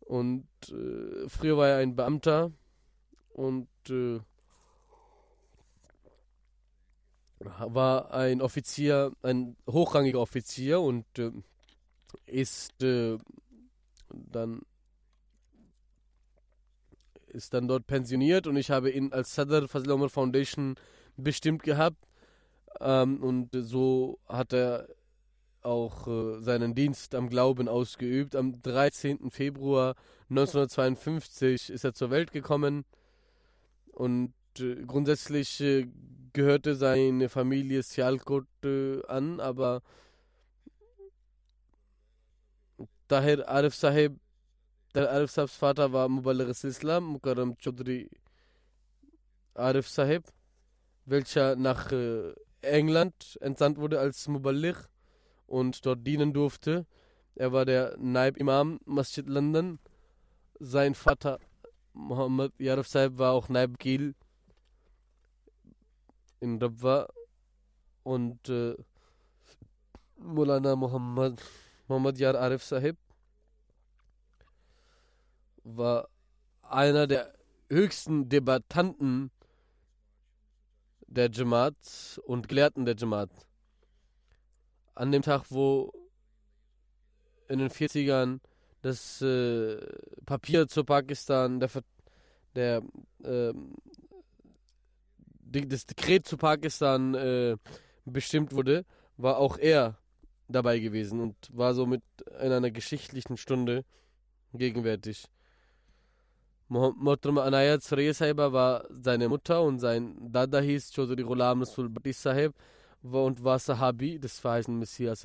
Und 0.00 0.46
äh, 0.68 1.28
früher 1.28 1.56
war 1.56 1.68
er 1.68 1.78
ein 1.78 1.96
Beamter. 1.96 2.52
Und 3.32 3.68
äh, 3.88 4.20
war 7.40 8.12
ein 8.12 8.42
Offizier, 8.42 9.12
ein 9.22 9.56
hochrangiger 9.68 10.20
Offizier 10.20 10.80
und 10.80 11.06
äh, 11.18 11.30
ist 12.26 12.82
äh, 12.82 13.16
dann 14.12 14.60
ist 17.28 17.54
dann 17.54 17.68
dort 17.68 17.86
pensioniert. 17.86 18.46
Und 18.46 18.56
ich 18.56 18.70
habe 18.70 18.90
ihn 18.90 19.12
als 19.12 19.34
Sadr 19.34 19.68
Fazl 19.68 19.90
Omar 19.90 20.08
Foundation 20.08 20.74
bestimmt 21.20 21.62
gehabt 21.62 22.06
ähm, 22.80 23.22
und 23.22 23.50
so 23.52 24.18
hat 24.26 24.52
er 24.52 24.88
auch 25.62 26.06
äh, 26.06 26.40
seinen 26.40 26.74
Dienst 26.74 27.14
am 27.14 27.28
Glauben 27.28 27.68
ausgeübt. 27.68 28.34
Am 28.34 28.62
13. 28.62 29.30
Februar 29.30 29.94
1952 30.30 31.70
ist 31.70 31.84
er 31.84 31.92
zur 31.92 32.10
Welt 32.10 32.32
gekommen 32.32 32.84
und 33.92 34.32
äh, 34.58 34.76
grundsätzlich 34.86 35.60
äh, 35.60 35.86
gehörte 36.32 36.74
seine 36.76 37.28
Familie 37.28 37.82
Sialkot 37.82 38.46
äh, 38.64 39.04
an, 39.06 39.40
aber 39.40 39.82
Tahir 43.08 43.48
Arif 43.48 43.74
Sahib, 43.74 44.18
der 44.94 45.10
Arif 45.10 45.32
Sahibs 45.32 45.56
Vater 45.56 45.92
war 45.92 46.08
Mubalir 46.08 46.48
Islam, 46.48 47.04
Mukarram 47.04 47.56
Chaudhry 47.58 48.08
Arif 49.54 49.88
Sahib, 49.88 50.22
welcher 51.06 51.56
nach 51.56 51.92
äh, 51.92 52.32
England 52.62 53.38
entsandt 53.40 53.78
wurde 53.78 54.00
als 54.00 54.28
Mubalir 54.28 54.76
und 55.46 55.84
dort 55.84 56.06
dienen 56.06 56.32
durfte. 56.32 56.86
Er 57.34 57.52
war 57.52 57.64
der 57.64 57.96
Naib 57.98 58.36
Imam 58.36 58.80
Masjid 58.84 59.26
London. 59.26 59.78
Sein 60.58 60.94
Vater 60.94 61.38
Muhammad 61.92 62.52
Yarif 62.58 62.86
Saib 62.86 63.18
war 63.18 63.32
auch 63.32 63.48
Naib 63.48 63.78
Gil 63.78 64.14
in 66.40 66.60
Rabwa 66.60 67.08
und 68.02 68.48
äh, 68.48 68.74
Mulana 70.16 70.76
Muhammad, 70.76 71.40
Muhammad 71.88 72.18
Yar 72.18 72.34
Arif 72.34 72.62
Sahib 72.62 72.96
war 75.64 76.08
einer 76.62 77.06
der 77.06 77.32
höchsten 77.68 78.28
Debattanten 78.28 79.30
der 81.10 81.30
Jamaat 81.30 82.20
und 82.24 82.48
Gelehrten 82.48 82.84
der 82.84 82.96
Jamaat 82.96 83.30
an 84.94 85.12
dem 85.12 85.22
Tag, 85.22 85.44
wo 85.50 85.92
in 87.48 87.58
den 87.58 87.68
40ern 87.68 88.40
das 88.82 89.20
äh, 89.20 89.78
Papier 90.24 90.68
zu 90.68 90.84
Pakistan, 90.84 91.60
der, 91.60 91.70
der 92.54 92.82
äh, 93.24 93.52
das 95.42 95.86
Dekret 95.86 96.26
zu 96.26 96.36
Pakistan 96.36 97.14
äh, 97.14 97.56
bestimmt 98.04 98.52
wurde, 98.52 98.84
war 99.16 99.38
auch 99.38 99.58
er 99.58 99.98
dabei 100.48 100.78
gewesen 100.78 101.20
und 101.20 101.34
war 101.52 101.74
somit 101.74 102.02
in 102.40 102.52
einer 102.52 102.70
geschichtlichen 102.70 103.36
Stunde 103.36 103.84
gegenwärtig. 104.52 105.26
Mohtram 106.70 107.38
Anayat 107.38 107.82
Surya 107.82 108.14
Sahiba 108.14 108.52
war 108.52 108.86
seine 108.90 109.28
Mutter 109.28 109.60
und 109.60 109.80
sein 109.80 110.14
Dada 110.30 110.60
hieß 110.60 110.92
Chaudhry 110.92 111.24
Ghulam 111.24 111.62
Rasul 111.62 111.88
Bhatti 111.88 112.12
Sahib 112.12 112.54
und 113.02 113.42
war 113.42 113.58
Sahabi 113.58 114.20
des 114.20 114.38
verheißenen 114.38 114.78
Messias. 114.78 115.22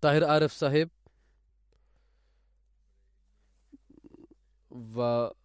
Tahir 0.00 0.28
Arif 0.28 0.52
Sahib 0.52 0.90
war 4.68 5.36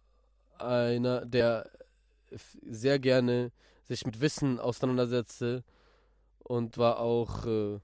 einer, 0.58 1.24
der 1.26 1.70
sehr 2.62 2.98
gerne 2.98 3.52
sich 3.84 4.04
mit 4.04 4.20
Wissen 4.20 4.58
auseinandersetzte 4.58 5.62
und 6.40 6.76
war 6.76 6.98
auch 6.98 7.46
äh, 7.46 7.78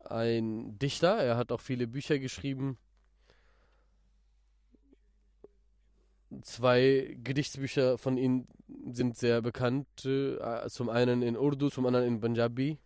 ein 0.00 0.76
Dichter. 0.80 1.18
Er 1.18 1.36
hat 1.36 1.52
auch 1.52 1.60
viele 1.60 1.86
Bücher 1.86 2.18
geschrieben. 2.18 2.76
Zwei 6.42 7.16
Gedichtsbücher 7.22 7.98
von 7.98 8.16
ihm 8.16 8.46
sind 8.90 9.16
sehr 9.16 9.42
bekannt. 9.42 10.04
Äh, 10.04 10.68
zum 10.68 10.88
einen 10.88 11.22
in 11.22 11.36
Urdu, 11.36 11.70
zum 11.70 11.86
anderen 11.86 12.06
in 12.06 12.20
Punjabi. 12.20 12.78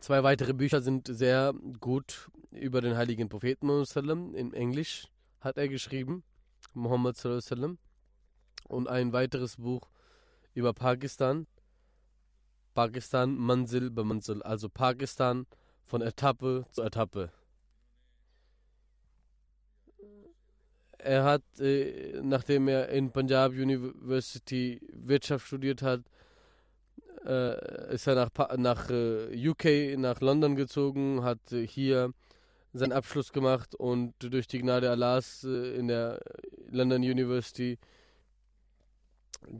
Zwei 0.00 0.22
weitere 0.22 0.52
Bücher 0.52 0.82
sind 0.82 1.08
sehr 1.08 1.54
gut 1.80 2.28
über 2.50 2.80
den 2.80 2.96
heiligen 2.96 3.28
Propheten 3.28 3.70
in 4.34 4.52
Englisch 4.52 5.08
hat 5.40 5.58
er 5.58 5.68
geschrieben, 5.68 6.24
Muhammad 6.72 7.16
und 8.68 8.88
ein 8.88 9.12
weiteres 9.12 9.56
Buch 9.56 9.88
über 10.54 10.72
Pakistan, 10.72 11.46
Pakistan 12.74 13.36
Manzil 13.36 13.90
be 13.90 14.04
Manzil, 14.04 14.42
also 14.42 14.68
Pakistan 14.68 15.46
von 15.84 16.00
Etappe 16.02 16.66
zu 16.70 16.82
Etappe. 16.82 17.30
Er 21.04 21.24
hat, 21.24 21.42
äh, 21.60 22.20
nachdem 22.22 22.68
er 22.68 22.88
in 22.88 23.10
Punjab 23.10 23.52
University 23.52 24.80
Wirtschaft 24.92 25.46
studiert 25.46 25.82
hat, 25.82 26.00
äh, 27.26 27.94
ist 27.94 28.06
er 28.06 28.14
nach, 28.14 28.56
nach 28.56 28.90
äh, 28.90 29.48
UK, 29.48 29.98
nach 29.98 30.20
London 30.20 30.56
gezogen, 30.56 31.22
hat 31.22 31.40
hier 31.50 32.12
seinen 32.72 32.92
Abschluss 32.92 33.32
gemacht 33.32 33.74
und 33.74 34.14
durch 34.18 34.46
die 34.46 34.58
Gnade 34.60 34.90
Allahs 34.90 35.44
äh, 35.44 35.76
in 35.76 35.88
der 35.88 36.20
London 36.70 37.02
University 37.02 37.78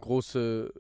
große 0.01 0.73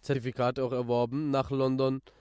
Zertifikate 0.00 0.64
auch 0.64 0.72
erworben. 0.72 1.30
Nach 1.30 1.50
London 1.50 2.00
äh, 2.06 2.19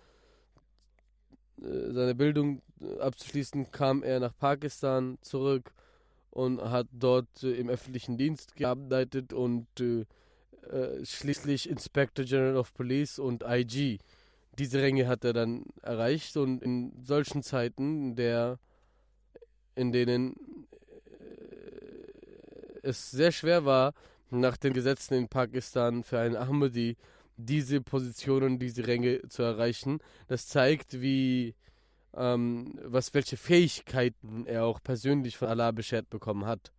seine 1.62 2.16
Bildung 2.16 2.62
abzuschließen, 3.00 3.72
kam 3.72 4.04
er 4.04 4.20
nach 4.20 4.34
Pakistan 4.38 5.18
zurück 5.22 5.74
und 6.32 6.62
hat 6.62 6.88
dort 6.92 7.44
äh, 7.44 7.52
im 7.54 7.70
öffentlichen 7.70 8.18
Dienst 8.18 8.56
gearbeitet 8.56 9.34
und 9.34 9.68
äh, 9.80 10.06
äh 10.72 11.06
schließlich 11.06 11.70
Inspector 11.70 12.26
General 12.26 12.58
of 12.58 12.74
Police 12.74 13.20
und 13.20 13.44
IG. 13.48 14.00
Diese 14.58 14.82
Ränge 14.82 15.08
hat 15.08 15.24
er 15.24 15.34
dann 15.34 15.66
erreicht 15.82 16.38
und 16.38 16.62
in 16.62 16.94
solchen 17.04 17.44
Zeiten, 17.44 18.16
der, 18.16 18.60
in 19.76 19.92
denen 19.92 20.36
äh, 21.12 22.80
es 22.84 23.12
sehr 23.12 23.32
schwer 23.32 23.66
war, 23.66 23.94
nach 24.32 24.58
den 24.58 24.74
Gesetzen 24.74 25.16
in 25.16 25.28
Pakistan 25.28 26.04
für 26.04 26.20
einen 26.20 26.36
Ahmadi 26.36 26.96
diese 27.40 27.82
Positionen, 27.82 28.60
diese 28.60 28.86
Ränge 28.86 29.28
zu 29.30 29.44
erreichen. 29.44 30.00
Das 30.28 30.48
zeigt, 30.48 31.02
wie 31.02 31.56
ähm, 32.16 32.78
was 32.84 33.14
welche 33.14 33.38
Fähigkeiten 33.38 34.46
er 34.46 34.66
auch 34.66 34.82
persönlich 34.82 35.38
von 35.38 35.48
Allah 35.48 35.72
beschert 35.72 36.10
bekommen 36.10 36.46
hat. 36.46 36.72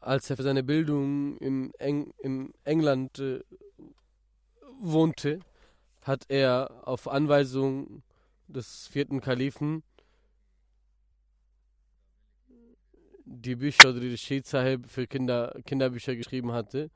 Als 0.00 0.30
er 0.30 0.36
für 0.36 0.42
seine 0.42 0.62
Bildung 0.62 1.36
in, 1.38 1.72
Eng 1.74 2.12
in 2.18 2.52
England 2.64 3.18
äh, 3.18 3.40
wohnte, 4.80 5.40
hat 6.02 6.24
er 6.28 6.82
auf 6.88 7.06
Anweisung 7.08 8.02
des 8.48 8.88
vierten 8.88 9.20
Kalifen 9.20 9.82
die 13.30 13.54
Bücher, 13.54 13.92
die 13.92 14.10
Rashid 14.10 14.46
Sahib 14.46 14.88
für 14.88 15.06
Kinder, 15.06 15.54
Kinderbücher 15.64 16.16
geschrieben 16.16 16.52
hatte, 16.52 16.90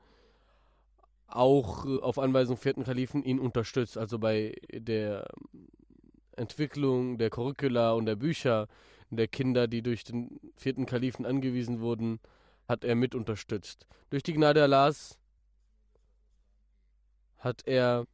auch 1.27 1.85
äh, 1.85 1.99
auf 1.99 2.19
Anweisung 2.19 2.57
vierten 2.57 2.83
Kalifen 2.83 3.23
ihn 3.23 3.39
unterstützt. 3.39 3.97
Also 3.97 4.19
bei 4.19 4.53
der 4.71 5.27
Entwicklung 6.35 7.17
der 7.17 7.29
Curricula 7.29 7.93
und 7.93 8.05
der 8.05 8.17
Bücher 8.17 8.67
der 9.09 9.27
Kinder, 9.29 9.67
die 9.67 9.81
durch 9.81 10.03
den 10.03 10.39
vierten 10.57 10.85
Kalifen 10.85 11.25
angewiesen 11.25 11.79
wurden, 11.79 12.19
hat 12.67 12.83
er 12.83 12.95
mit 12.95 13.15
unterstützt. 13.15 13.87
Durch 14.09 14.23
die 14.23 14.33
Gnade 14.33 14.61
Allahs 14.61 15.17
hat 17.37 17.65
er 17.65 18.05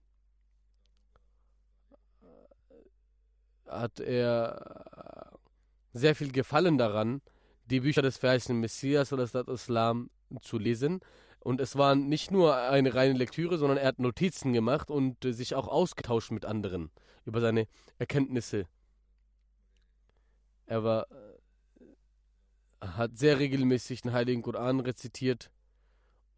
hat 3.67 3.99
er 4.01 5.39
sehr 5.93 6.13
viel 6.13 6.31
Gefallen 6.31 6.77
daran, 6.77 7.21
die 7.65 7.81
Bücher 7.81 8.01
des 8.01 8.17
verheißenen 8.17 8.59
Messias 8.59 9.13
oder 9.13 9.25
des 9.25 9.47
Islam 9.47 10.09
zu 10.41 10.57
lesen. 10.57 11.01
Und 11.39 11.59
es 11.59 11.75
war 11.75 11.95
nicht 11.95 12.31
nur 12.31 12.55
eine 12.55 12.93
reine 12.93 13.13
Lektüre, 13.13 13.57
sondern 13.57 13.77
er 13.77 13.87
hat 13.87 13.99
Notizen 13.99 14.53
gemacht 14.53 14.91
und 14.91 15.25
äh, 15.25 15.33
sich 15.33 15.55
auch 15.55 15.67
ausgetauscht 15.67 16.31
mit 16.31 16.45
anderen 16.45 16.91
über 17.25 17.41
seine 17.41 17.67
Erkenntnisse. 17.97 18.67
Er 20.67 20.83
war, 20.83 21.07
äh, 21.11 22.85
hat 22.85 23.17
sehr 23.17 23.39
regelmäßig 23.39 24.01
den 24.01 24.13
Heiligen 24.13 24.43
Koran 24.43 24.79
rezitiert 24.79 25.49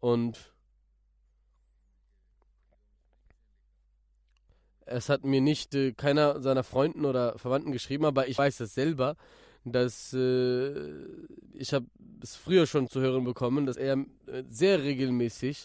und 0.00 0.54
es 4.86 5.08
hat 5.08 5.24
mir 5.24 5.40
nicht 5.40 5.74
äh, 5.74 5.92
keiner 5.92 6.40
seiner 6.40 6.64
Freunden 6.64 7.04
oder 7.04 7.38
Verwandten 7.38 7.72
geschrieben, 7.72 8.04
aber 8.04 8.28
ich 8.28 8.38
weiß 8.38 8.60
es 8.60 8.74
selber, 8.74 9.16
dass 9.64 10.12
äh, 10.12 10.92
ich 11.54 11.72
habe 11.72 11.86
es 12.22 12.36
früher 12.36 12.66
schon 12.66 12.88
zu 12.88 13.00
hören 13.00 13.24
bekommen, 13.24 13.66
dass 13.66 13.76
er 13.76 14.04
äh, 14.26 14.44
sehr 14.48 14.82
regelmäßig 14.82 15.64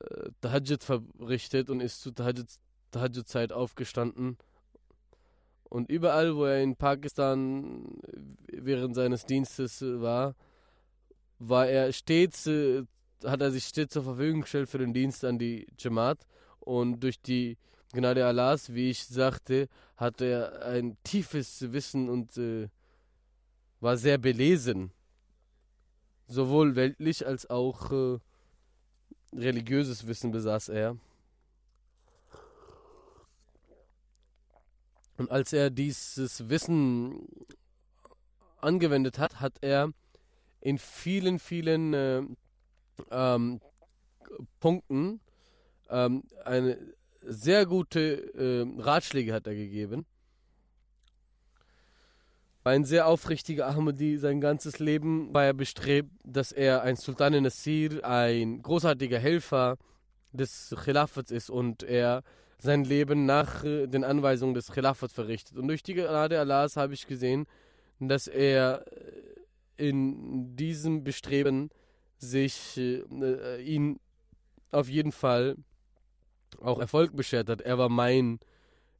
äh, 0.00 0.30
Tahajjud 0.40 0.82
verrichtet 0.82 1.70
und 1.70 1.80
ist 1.80 2.00
zu 2.00 2.12
Tahajjud-Zeit 2.12 3.52
aufgestanden. 3.52 4.36
Und 5.68 5.90
überall, 5.90 6.36
wo 6.36 6.44
er 6.44 6.62
in 6.62 6.76
Pakistan 6.76 7.98
während 8.48 8.94
seines 8.94 9.26
Dienstes 9.26 9.82
äh, 9.82 10.00
war, 10.00 10.34
war 11.38 11.68
er 11.68 11.92
stets, 11.92 12.46
äh, 12.46 12.84
hat 13.24 13.40
er 13.40 13.50
sich 13.50 13.64
stets 13.64 13.92
zur 13.92 14.04
Verfügung 14.04 14.42
gestellt 14.42 14.68
für 14.68 14.78
den 14.78 14.94
Dienst 14.94 15.24
an 15.24 15.38
die 15.38 15.66
Jamaat. 15.78 16.26
Und 16.60 17.00
durch 17.00 17.20
die 17.20 17.58
Gnade 17.96 18.26
Allahs, 18.26 18.72
wie 18.72 18.90
ich 18.90 19.04
sagte, 19.06 19.68
hatte 19.96 20.24
er 20.26 20.66
ein 20.66 20.96
tiefes 21.02 21.72
Wissen 21.72 22.08
und 22.08 22.36
äh, 22.36 22.68
war 23.80 23.96
sehr 23.96 24.18
belesen. 24.18 24.92
Sowohl 26.28 26.76
weltlich 26.76 27.26
als 27.26 27.48
auch 27.48 27.90
äh, 27.92 28.18
religiöses 29.32 30.06
Wissen 30.06 30.30
besaß 30.30 30.68
er. 30.68 30.96
Und 35.16 35.30
als 35.30 35.52
er 35.52 35.70
dieses 35.70 36.48
Wissen 36.48 37.26
angewendet 38.60 39.18
hat, 39.18 39.40
hat 39.40 39.56
er 39.62 39.92
in 40.60 40.78
vielen, 40.78 41.38
vielen 41.38 41.94
äh, 41.94 42.22
ähm, 43.10 43.60
Punkten 44.60 45.20
ähm, 45.88 46.24
eine 46.44 46.78
sehr 47.26 47.66
gute 47.66 48.34
äh, 48.34 48.80
Ratschläge 48.80 49.32
hat 49.32 49.46
er 49.46 49.54
gegeben. 49.54 50.06
War 52.62 52.72
ein 52.72 52.84
sehr 52.84 53.06
aufrichtiger 53.06 53.68
Ahmadi. 53.68 54.18
Sein 54.18 54.40
ganzes 54.40 54.78
Leben 54.78 55.32
war 55.32 55.44
er 55.44 55.54
bestrebt, 55.54 56.10
dass 56.24 56.52
er 56.52 56.82
ein 56.82 56.96
Sultan 56.96 57.40
Nasir, 57.42 58.04
ein 58.04 58.62
großartiger 58.62 59.18
Helfer 59.18 59.76
des 60.32 60.74
Khilafats 60.84 61.30
ist 61.30 61.50
und 61.50 61.82
er 61.82 62.22
sein 62.58 62.84
Leben 62.84 63.26
nach 63.26 63.64
äh, 63.64 63.86
den 63.86 64.04
Anweisungen 64.04 64.54
des 64.54 64.72
Khilafats 64.72 65.12
verrichtet. 65.12 65.56
Und 65.58 65.68
durch 65.68 65.82
die 65.82 65.94
Gnade 65.94 66.38
Allahs 66.40 66.76
habe 66.76 66.94
ich 66.94 67.06
gesehen, 67.06 67.46
dass 68.00 68.26
er 68.26 68.84
äh, 69.78 69.88
in 69.88 70.56
diesem 70.56 71.04
Bestreben 71.04 71.70
sich 72.18 72.76
äh, 72.76 73.02
äh, 73.20 73.62
ihn 73.62 74.00
auf 74.70 74.88
jeden 74.88 75.12
Fall 75.12 75.56
auch 76.62 76.78
Erfolg 76.78 77.14
beschert 77.16 77.48
hat. 77.48 77.60
Er 77.60 77.78
war 77.78 77.88
mein 77.88 78.40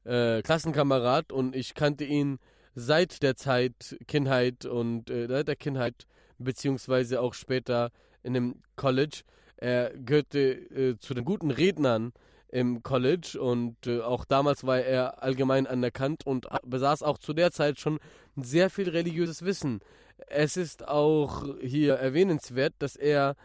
äh, 0.04 0.42
Klassenkamerad 0.42 1.32
und 1.32 1.54
ich 1.54 1.74
kannte 1.74 2.04
ihn 2.04 2.38
seit 2.74 3.22
der 3.22 3.36
Zeit 3.36 3.96
Kindheit 4.06 4.64
und 4.64 5.10
äh, 5.10 5.26
seit 5.28 5.48
der 5.48 5.56
Kindheit 5.56 6.06
beziehungsweise 6.38 7.20
auch 7.20 7.34
später 7.34 7.90
in 8.22 8.34
dem 8.34 8.62
College. 8.76 9.22
Er 9.56 9.92
gehörte 9.96 10.38
äh, 10.40 10.98
zu 10.98 11.14
den 11.14 11.24
guten 11.24 11.50
Rednern 11.50 12.12
im 12.48 12.82
College 12.82 13.40
und 13.40 13.86
äh, 13.86 14.00
auch 14.00 14.24
damals 14.24 14.64
war 14.64 14.78
er 14.78 15.22
allgemein 15.22 15.66
anerkannt 15.66 16.26
und 16.26 16.46
besaß 16.64 17.02
auch 17.02 17.18
zu 17.18 17.32
der 17.32 17.50
Zeit 17.50 17.80
schon 17.80 17.98
sehr 18.36 18.70
viel 18.70 18.88
religiöses 18.88 19.44
Wissen. 19.44 19.80
Es 20.28 20.56
ist 20.56 20.86
auch 20.86 21.44
hier 21.60 21.94
erwähnenswert, 21.94 22.74
dass 22.78 22.96
er 22.96 23.36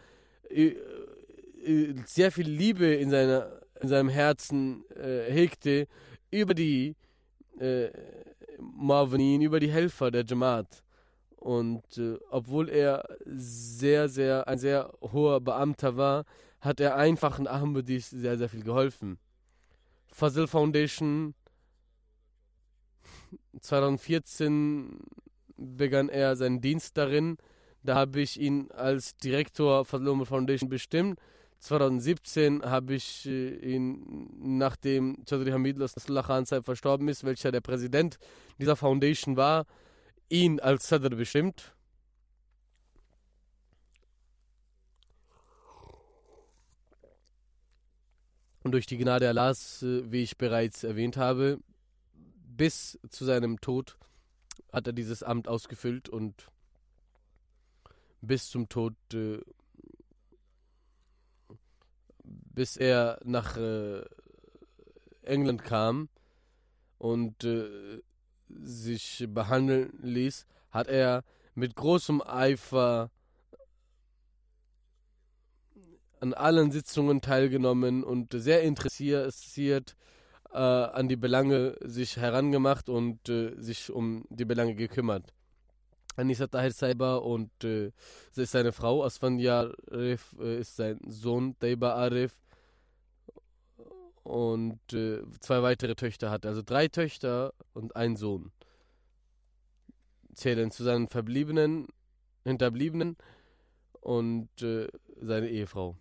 äh, 0.48 0.74
äh, 1.64 1.94
sehr 2.06 2.32
viel 2.32 2.48
Liebe 2.48 2.86
in 2.86 3.10
seiner 3.10 3.61
in 3.82 3.88
seinem 3.88 4.08
Herzen 4.08 4.84
äh, 4.90 5.30
hegte, 5.30 5.88
über 6.30 6.54
die 6.54 6.94
äh, 7.58 7.88
Marvinin, 8.58 9.42
über 9.42 9.60
die 9.60 9.70
Helfer 9.70 10.10
der 10.10 10.24
Jamaat. 10.24 10.82
Und 11.36 11.98
äh, 11.98 12.18
obwohl 12.30 12.68
er 12.68 13.04
sehr, 13.26 14.08
sehr, 14.08 14.46
ein 14.46 14.58
sehr 14.58 14.92
hoher 15.00 15.40
Beamter 15.40 15.96
war, 15.96 16.24
hat 16.60 16.78
er 16.78 16.96
einfachen 16.96 17.48
Ahmadis 17.48 18.10
sehr, 18.10 18.38
sehr 18.38 18.48
viel 18.48 18.62
geholfen. 18.62 19.18
Fazil 20.06 20.46
Foundation 20.46 21.34
2014 23.60 25.00
begann 25.56 26.08
er 26.08 26.36
seinen 26.36 26.60
Dienst 26.60 26.96
darin. 26.96 27.36
Da 27.82 27.96
habe 27.96 28.20
ich 28.20 28.38
ihn 28.38 28.70
als 28.70 29.16
Direktor 29.16 29.84
Fazil 29.84 30.24
Foundation 30.24 30.68
bestimmt 30.68 31.18
2017 31.62 32.64
habe 32.64 32.94
ich 32.94 33.24
äh, 33.24 33.54
ihn, 33.54 34.28
nachdem 34.58 35.24
Chaudhry 35.28 35.52
Hamid 35.52 35.78
Nasrullah 35.78 36.24
Khan 36.24 36.44
Saib 36.44 36.64
verstorben 36.64 37.06
ist, 37.06 37.22
welcher 37.22 37.52
der 37.52 37.60
Präsident 37.60 38.18
dieser 38.58 38.74
Foundation 38.74 39.36
war, 39.36 39.66
ihn 40.28 40.58
als 40.58 40.88
Sadr 40.88 41.10
bestimmt. 41.10 41.72
Und 48.64 48.72
durch 48.72 48.86
die 48.86 48.98
Gnade 48.98 49.28
Allahs, 49.28 49.84
äh, 49.84 50.10
wie 50.10 50.24
ich 50.24 50.36
bereits 50.36 50.82
erwähnt 50.82 51.16
habe, 51.16 51.60
bis 52.56 52.98
zu 53.08 53.24
seinem 53.24 53.60
Tod 53.60 53.96
hat 54.72 54.88
er 54.88 54.92
dieses 54.92 55.22
Amt 55.22 55.46
ausgefüllt 55.46 56.08
und 56.08 56.48
bis 58.20 58.50
zum 58.50 58.68
Tod 58.68 58.94
äh, 59.14 59.38
bis 62.54 62.76
er 62.76 63.18
nach 63.24 63.56
äh, 63.56 64.02
England 65.22 65.64
kam 65.64 66.08
und 66.98 67.44
äh, 67.44 68.00
sich 68.48 69.26
behandeln 69.28 69.98
ließ, 70.02 70.46
hat 70.70 70.88
er 70.88 71.24
mit 71.54 71.74
großem 71.74 72.22
Eifer 72.22 73.10
an 76.20 76.34
allen 76.34 76.70
Sitzungen 76.70 77.20
teilgenommen 77.20 78.04
und 78.04 78.32
sehr 78.32 78.62
interessiert 78.62 79.96
äh, 80.52 80.56
an 80.58 81.08
die 81.08 81.16
Belange 81.16 81.76
sich 81.80 82.16
herangemacht 82.16 82.88
und 82.88 83.28
äh, 83.28 83.54
sich 83.56 83.90
um 83.90 84.24
die 84.30 84.44
Belange 84.44 84.74
gekümmert. 84.74 85.32
Anissa 86.16 86.46
Tahir 86.46 86.72
Saiba 86.72 87.16
und 87.16 87.50
äh, 87.64 87.90
ist 88.36 88.52
seine 88.52 88.72
Frau. 88.72 89.02
Asfandiyar 89.02 89.72
Arif 89.90 90.36
äh, 90.38 90.60
ist 90.60 90.76
sein 90.76 91.00
Sohn, 91.06 91.56
Taiba 91.58 91.94
Arif. 91.94 92.41
Und 94.22 94.80
äh, 94.92 95.22
zwei 95.40 95.62
weitere 95.62 95.94
Töchter 95.94 96.30
hat. 96.30 96.46
Also 96.46 96.62
drei 96.62 96.88
Töchter 96.88 97.52
und 97.72 97.96
ein 97.96 98.16
Sohn. 98.16 98.52
Zählen 100.34 100.70
zu 100.70 100.84
seinen 100.84 101.08
Verbliebenen 101.08 101.88
Hinterbliebenen 102.44 103.16
und 104.00 104.48
äh, 104.62 104.88
seine 105.20 105.48
Ehefrau. 105.48 105.96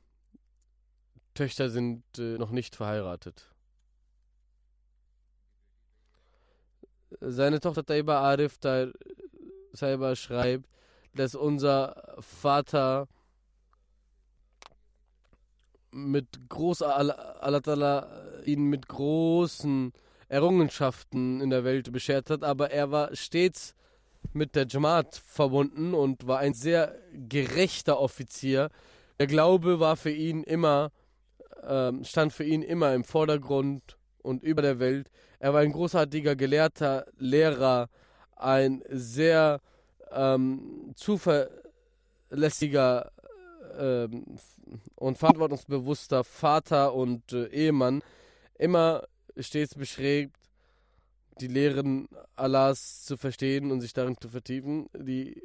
Töchter 1.34 1.70
sind 1.70 2.04
äh, 2.18 2.38
noch 2.38 2.52
nicht 2.52 2.76
verheiratet. 2.76 3.48
Seine 7.20 7.60
Tochter 7.60 7.86
Taiba 7.86 8.20
Arif 8.22 8.58
Taiba 8.58 10.16
schreibt, 10.16 10.68
dass 11.14 11.36
unser 11.36 12.18
Vater 12.20 13.08
mit 15.92 16.50
groß 16.50 16.82
Allah 16.82 18.08
ihn 18.46 18.66
mit 18.66 18.88
großen 18.88 19.94
Errungenschaften 20.30 21.42
in 21.42 21.50
der 21.50 21.64
Welt 21.64 21.92
beschert 21.92 22.30
hat, 22.30 22.44
aber 22.44 22.72
er 22.72 22.92
war 22.92 23.16
stets 23.16 23.76
mit 24.34 24.56
der 24.56 24.68
Jamaat 24.68 25.16
verbunden 25.16 25.94
und 25.94 26.28
war 26.28 26.40
ein 26.40 26.54
sehr 26.54 26.96
gerechter 27.12 28.00
Offizier. 28.00 28.70
Der 29.20 29.28
Glaube 29.28 29.80
war 29.80 29.98
für 29.98 30.12
ihn 30.12 30.44
immer, 30.44 30.92
äh, 31.64 31.92
stand 32.04 32.34
für 32.34 32.44
ihn 32.44 32.62
immer 32.62 32.94
im 32.94 33.04
Vordergrund 33.04 33.98
und 34.22 34.44
über 34.44 34.62
der 34.62 34.80
Welt. 34.80 35.10
Er 35.40 35.54
war 35.54 35.62
ein 35.62 35.74
großartiger 35.74 36.36
Gelehrter, 36.36 37.06
Lehrer, 37.18 37.90
ein 38.36 38.84
sehr 38.90 39.60
ähm, 40.12 40.94
zuverlässiger 40.96 43.12
ähm, 43.78 44.26
und 44.96 45.18
verantwortungsbewusster 45.18 46.24
Vater 46.24 46.94
und 46.94 47.34
äh, 47.34 47.48
Ehemann. 47.48 48.02
Immer 48.58 49.04
stets 49.38 49.76
beschrägt, 49.76 50.36
die 51.40 51.48
Lehren 51.48 52.08
Allahs 52.36 53.04
zu 53.04 53.18
verstehen 53.18 53.72
und 53.72 53.82
sich 53.82 53.94
darin 53.94 54.16
zu 54.20 54.30
vertiefen. 54.30 54.88
Die, 54.94 55.42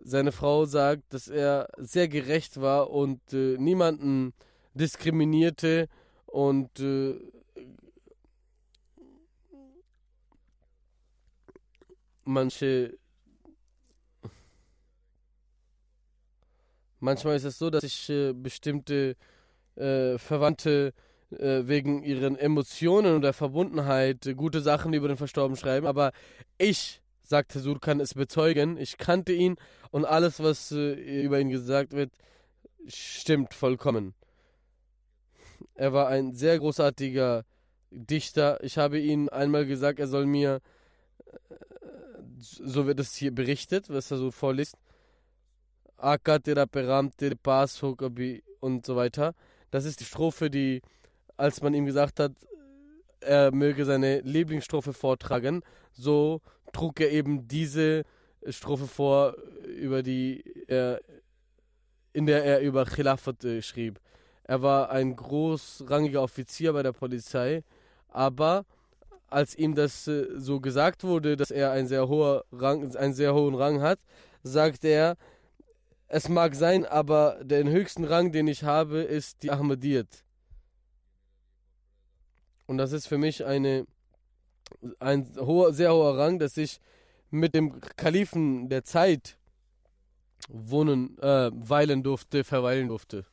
seine 0.00 0.32
Frau 0.32 0.64
sagt, 0.64 1.12
dass 1.12 1.28
er 1.28 1.68
sehr 1.76 2.08
gerecht 2.08 2.60
war 2.60 2.90
und 2.90 3.20
äh, 3.32 3.56
niemanden 3.58 4.32
diskriminierte 4.74 5.88
und 6.26 6.78
äh, 6.80 7.18
manche 12.24 12.98
manchmal 17.00 17.36
ist 17.36 17.44
es 17.44 17.58
so, 17.58 17.70
dass 17.70 17.82
sich 17.82 18.08
äh, 18.10 18.32
bestimmte 18.32 19.16
äh, 19.76 20.18
Verwandte 20.18 20.92
äh, 21.30 21.66
wegen 21.66 22.02
ihren 22.02 22.36
Emotionen 22.36 23.14
und 23.14 23.22
der 23.22 23.32
Verbundenheit 23.32 24.28
gute 24.36 24.60
Sachen 24.60 24.92
über 24.92 25.08
den 25.08 25.16
Verstorbenen 25.16 25.58
schreiben, 25.58 25.86
aber 25.86 26.12
ich, 26.56 27.02
sagte 27.22 27.60
Sur, 27.60 27.80
kann 27.80 28.00
es 28.00 28.14
bezeugen, 28.14 28.76
ich 28.76 28.96
kannte 28.96 29.32
ihn 29.32 29.56
und 29.90 30.04
alles, 30.04 30.42
was 30.42 30.72
äh, 30.72 31.22
über 31.22 31.38
ihn 31.38 31.50
gesagt 31.50 31.92
wird, 31.92 32.10
stimmt 32.86 33.54
vollkommen. 33.54 34.14
Er 35.74 35.92
war 35.92 36.08
ein 36.08 36.34
sehr 36.34 36.58
großartiger 36.58 37.44
Dichter. 37.90 38.62
Ich 38.62 38.78
habe 38.78 38.98
ihm 38.98 39.28
einmal 39.28 39.66
gesagt, 39.66 39.98
er 39.98 40.08
soll 40.08 40.26
mir, 40.26 40.60
äh, 41.50 41.54
so 42.38 42.86
wird 42.86 43.00
es 43.00 43.14
hier 43.14 43.34
berichtet, 43.34 43.88
was 43.90 44.10
er 44.10 44.18
so 44.18 44.30
vorliest, 44.30 44.76
Akatera 45.98 46.66
Peramtir 46.66 47.34
Pas 47.34 47.82
und 48.60 48.86
so 48.86 48.96
weiter. 48.96 49.34
Das 49.70 49.84
ist 49.84 50.00
die 50.00 50.04
Strophe, 50.04 50.50
die 50.50 50.80
als 51.36 51.62
man 51.62 51.72
ihm 51.72 51.86
gesagt 51.86 52.20
hat, 52.20 52.32
er 53.20 53.52
möge 53.52 53.84
seine 53.84 54.20
Lieblingsstrophe 54.20 54.92
vortragen, 54.92 55.62
so 55.92 56.40
trug 56.72 57.00
er 57.00 57.10
eben 57.10 57.48
diese 57.48 58.04
Strophe 58.48 58.86
vor, 58.86 59.34
über 59.64 60.02
die 60.02 60.44
er, 60.66 61.00
in 62.12 62.26
der 62.26 62.44
er 62.44 62.60
über 62.60 62.84
Khilafat 62.84 63.44
äh, 63.44 63.62
schrieb. 63.62 64.00
Er 64.44 64.62
war 64.62 64.90
ein 64.90 65.16
großrangiger 65.16 66.22
Offizier 66.22 66.72
bei 66.72 66.82
der 66.82 66.92
Polizei, 66.92 67.62
aber 68.08 68.64
als 69.28 69.54
ihm 69.54 69.74
das 69.74 70.06
äh, 70.08 70.26
so 70.36 70.60
gesagt 70.60 71.04
wurde, 71.04 71.36
dass 71.36 71.50
er 71.50 71.70
einen 71.72 71.88
sehr, 71.88 72.08
hoher 72.08 72.44
Rang, 72.52 72.96
einen 72.96 73.14
sehr 73.14 73.34
hohen 73.34 73.54
Rang 73.54 73.80
hat, 73.80 73.98
sagte 74.42 74.88
er, 74.88 75.16
es 76.08 76.28
mag 76.28 76.54
sein, 76.54 76.86
aber 76.86 77.44
den 77.44 77.68
höchsten 77.68 78.04
Rang, 78.04 78.32
den 78.32 78.48
ich 78.48 78.64
habe, 78.64 79.02
ist 79.02 79.42
die 79.42 79.50
Ahmadiyyat. 79.50 80.24
Und 82.66 82.78
das 82.78 82.92
ist 82.92 83.06
für 83.06 83.18
mich 83.18 83.44
eine, 83.44 83.86
ein 84.98 85.36
hoher, 85.36 85.72
sehr 85.72 85.92
hoher 85.92 86.18
Rang, 86.18 86.38
dass 86.38 86.56
ich 86.56 86.80
mit 87.30 87.54
dem 87.54 87.78
Kalifen 87.96 88.70
der 88.70 88.84
Zeit 88.84 89.38
wohnen, 90.48 91.18
äh, 91.18 91.50
weilen 91.52 92.02
durfte, 92.02 92.42
verweilen 92.42 92.88
durfte. 92.88 93.26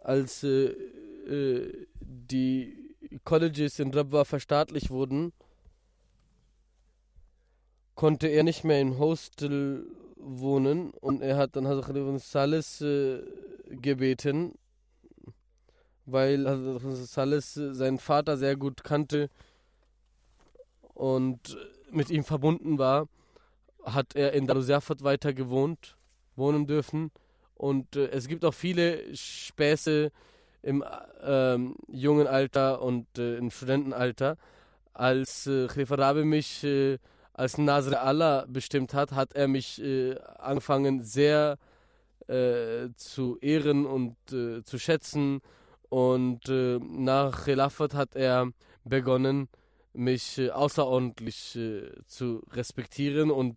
Als 0.00 0.42
äh, 0.42 0.70
äh, 1.28 1.86
die 2.00 2.94
Colleges 3.24 3.78
in 3.78 3.92
Rabwa 3.92 4.24
verstaatlicht 4.24 4.90
wurden, 4.90 5.32
konnte 7.98 8.28
er 8.28 8.44
nicht 8.44 8.62
mehr 8.62 8.80
im 8.80 8.96
Hostel 9.00 9.84
wohnen 10.14 10.90
und 11.00 11.20
er 11.20 11.36
hat 11.36 11.56
dann 11.56 11.66
Hazrat 11.66 12.20
Salis 12.20 12.80
äh, 12.80 13.24
gebeten, 13.70 14.54
weil 16.06 16.78
Salis 16.94 17.54
seinen 17.54 17.98
Vater 17.98 18.36
sehr 18.36 18.54
gut 18.54 18.84
kannte 18.84 19.30
und 20.94 21.58
mit 21.90 22.08
ihm 22.10 22.22
verbunden 22.22 22.78
war, 22.78 23.08
hat 23.82 24.14
er 24.14 24.32
in 24.32 24.46
Darusafat 24.46 25.02
weiter 25.02 25.34
gewohnt, 25.34 25.96
wohnen 26.36 26.68
dürfen. 26.68 27.10
Und 27.56 27.96
äh, 27.96 28.10
es 28.10 28.28
gibt 28.28 28.44
auch 28.44 28.54
viele 28.54 29.16
Späße 29.16 30.12
im 30.62 30.84
ähm, 31.24 31.74
jungen 31.88 32.28
Alter 32.28 32.80
und 32.80 33.18
äh, 33.18 33.38
im 33.38 33.50
Studentenalter. 33.50 34.36
Als 34.92 35.48
äh, 35.48 35.66
Khalifa 35.66 35.96
Rabi 35.96 36.24
mich 36.24 36.62
äh, 36.62 36.98
als 37.38 37.56
Nasr 37.56 38.02
Allah 38.02 38.46
bestimmt 38.48 38.94
hat, 38.94 39.12
hat 39.12 39.34
er 39.34 39.46
mich 39.46 39.80
äh, 39.80 40.18
angefangen 40.38 41.04
sehr 41.04 41.58
äh, 42.26 42.88
zu 42.96 43.38
ehren 43.40 43.86
und 43.86 44.16
äh, 44.32 44.62
zu 44.64 44.78
schätzen 44.78 45.40
und 45.88 46.48
äh, 46.48 46.78
nach 46.78 47.44
Khilafat 47.44 47.94
hat 47.94 48.16
er 48.16 48.50
begonnen, 48.84 49.48
mich 49.92 50.38
äh, 50.38 50.50
außerordentlich 50.50 51.56
äh, 51.56 51.90
zu 52.06 52.42
respektieren 52.52 53.30
und 53.30 53.56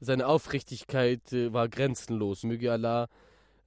seine 0.00 0.26
Aufrichtigkeit 0.26 1.32
war 1.32 1.68
grenzenlos. 1.68 2.44
Möge 2.44 2.72
Allah 2.72 3.08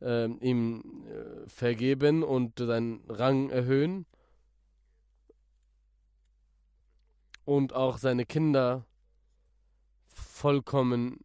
ihm 0.01 1.05
vergeben 1.47 2.23
und 2.23 2.59
seinen 2.59 3.01
Rang 3.09 3.49
erhöhen. 3.49 4.05
Und 7.43 7.73
auch 7.73 7.97
seine 7.97 8.25
Kinder 8.25 8.85
vollkommen 10.39 11.19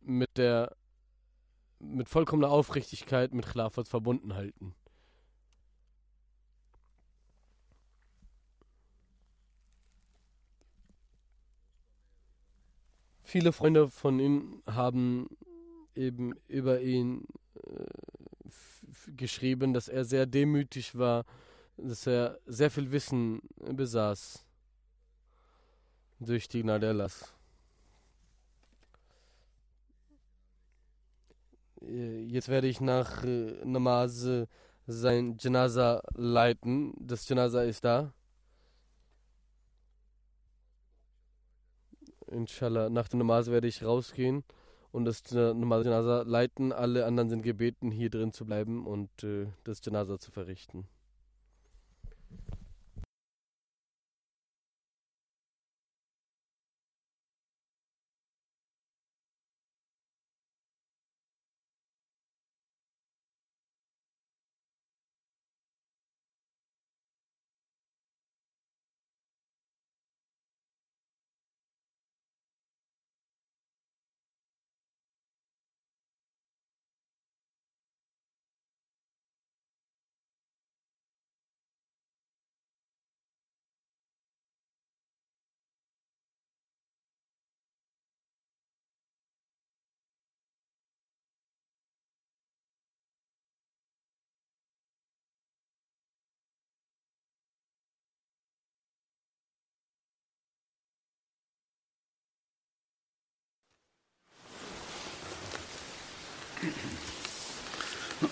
mit 0.00 0.38
der 0.38 0.76
mit 1.80 2.08
vollkommener 2.08 2.48
Aufrichtigkeit 2.48 3.34
mit 3.34 3.44
Khilafat 3.44 3.88
verbunden 3.88 4.34
halten. 4.34 4.74
Viele 13.24 13.52
Freunde 13.52 13.90
von 13.90 14.20
ihm 14.20 14.62
haben 14.64 15.28
eben 15.96 16.32
über 16.46 16.80
ihn 16.80 17.26
äh, 17.54 17.84
geschrieben, 19.16 19.74
dass 19.74 19.88
er 19.88 20.04
sehr 20.04 20.24
demütig 20.24 20.96
war, 20.96 21.24
dass 21.76 22.06
er 22.06 22.38
sehr 22.46 22.70
viel 22.70 22.92
Wissen 22.92 23.42
besaß 23.56 24.46
durch 26.20 26.48
die. 26.48 26.60
Äh, 26.60 27.35
jetzt 32.28 32.48
werde 32.48 32.68
ich 32.68 32.80
nach 32.80 33.24
äh, 33.24 33.64
Namaz 33.64 34.26
sein 34.86 35.36
Janaza 35.38 36.02
leiten. 36.14 36.94
Das 36.98 37.28
Janaza 37.28 37.62
ist 37.62 37.84
da. 37.84 38.12
Inshallah, 42.28 42.90
nach 42.90 43.08
der 43.08 43.18
Namaz 43.18 43.48
werde 43.48 43.68
ich 43.68 43.84
rausgehen 43.84 44.44
und 44.92 45.04
das 45.04 45.22
Janaza 45.30 46.22
leiten. 46.22 46.72
Alle 46.72 47.06
anderen 47.06 47.28
sind 47.28 47.42
gebeten, 47.42 47.90
hier 47.90 48.10
drin 48.10 48.32
zu 48.32 48.44
bleiben 48.46 48.86
und 48.86 49.22
äh, 49.22 49.46
das 49.64 49.84
Janaza 49.84 50.18
zu 50.18 50.30
verrichten. 50.30 50.88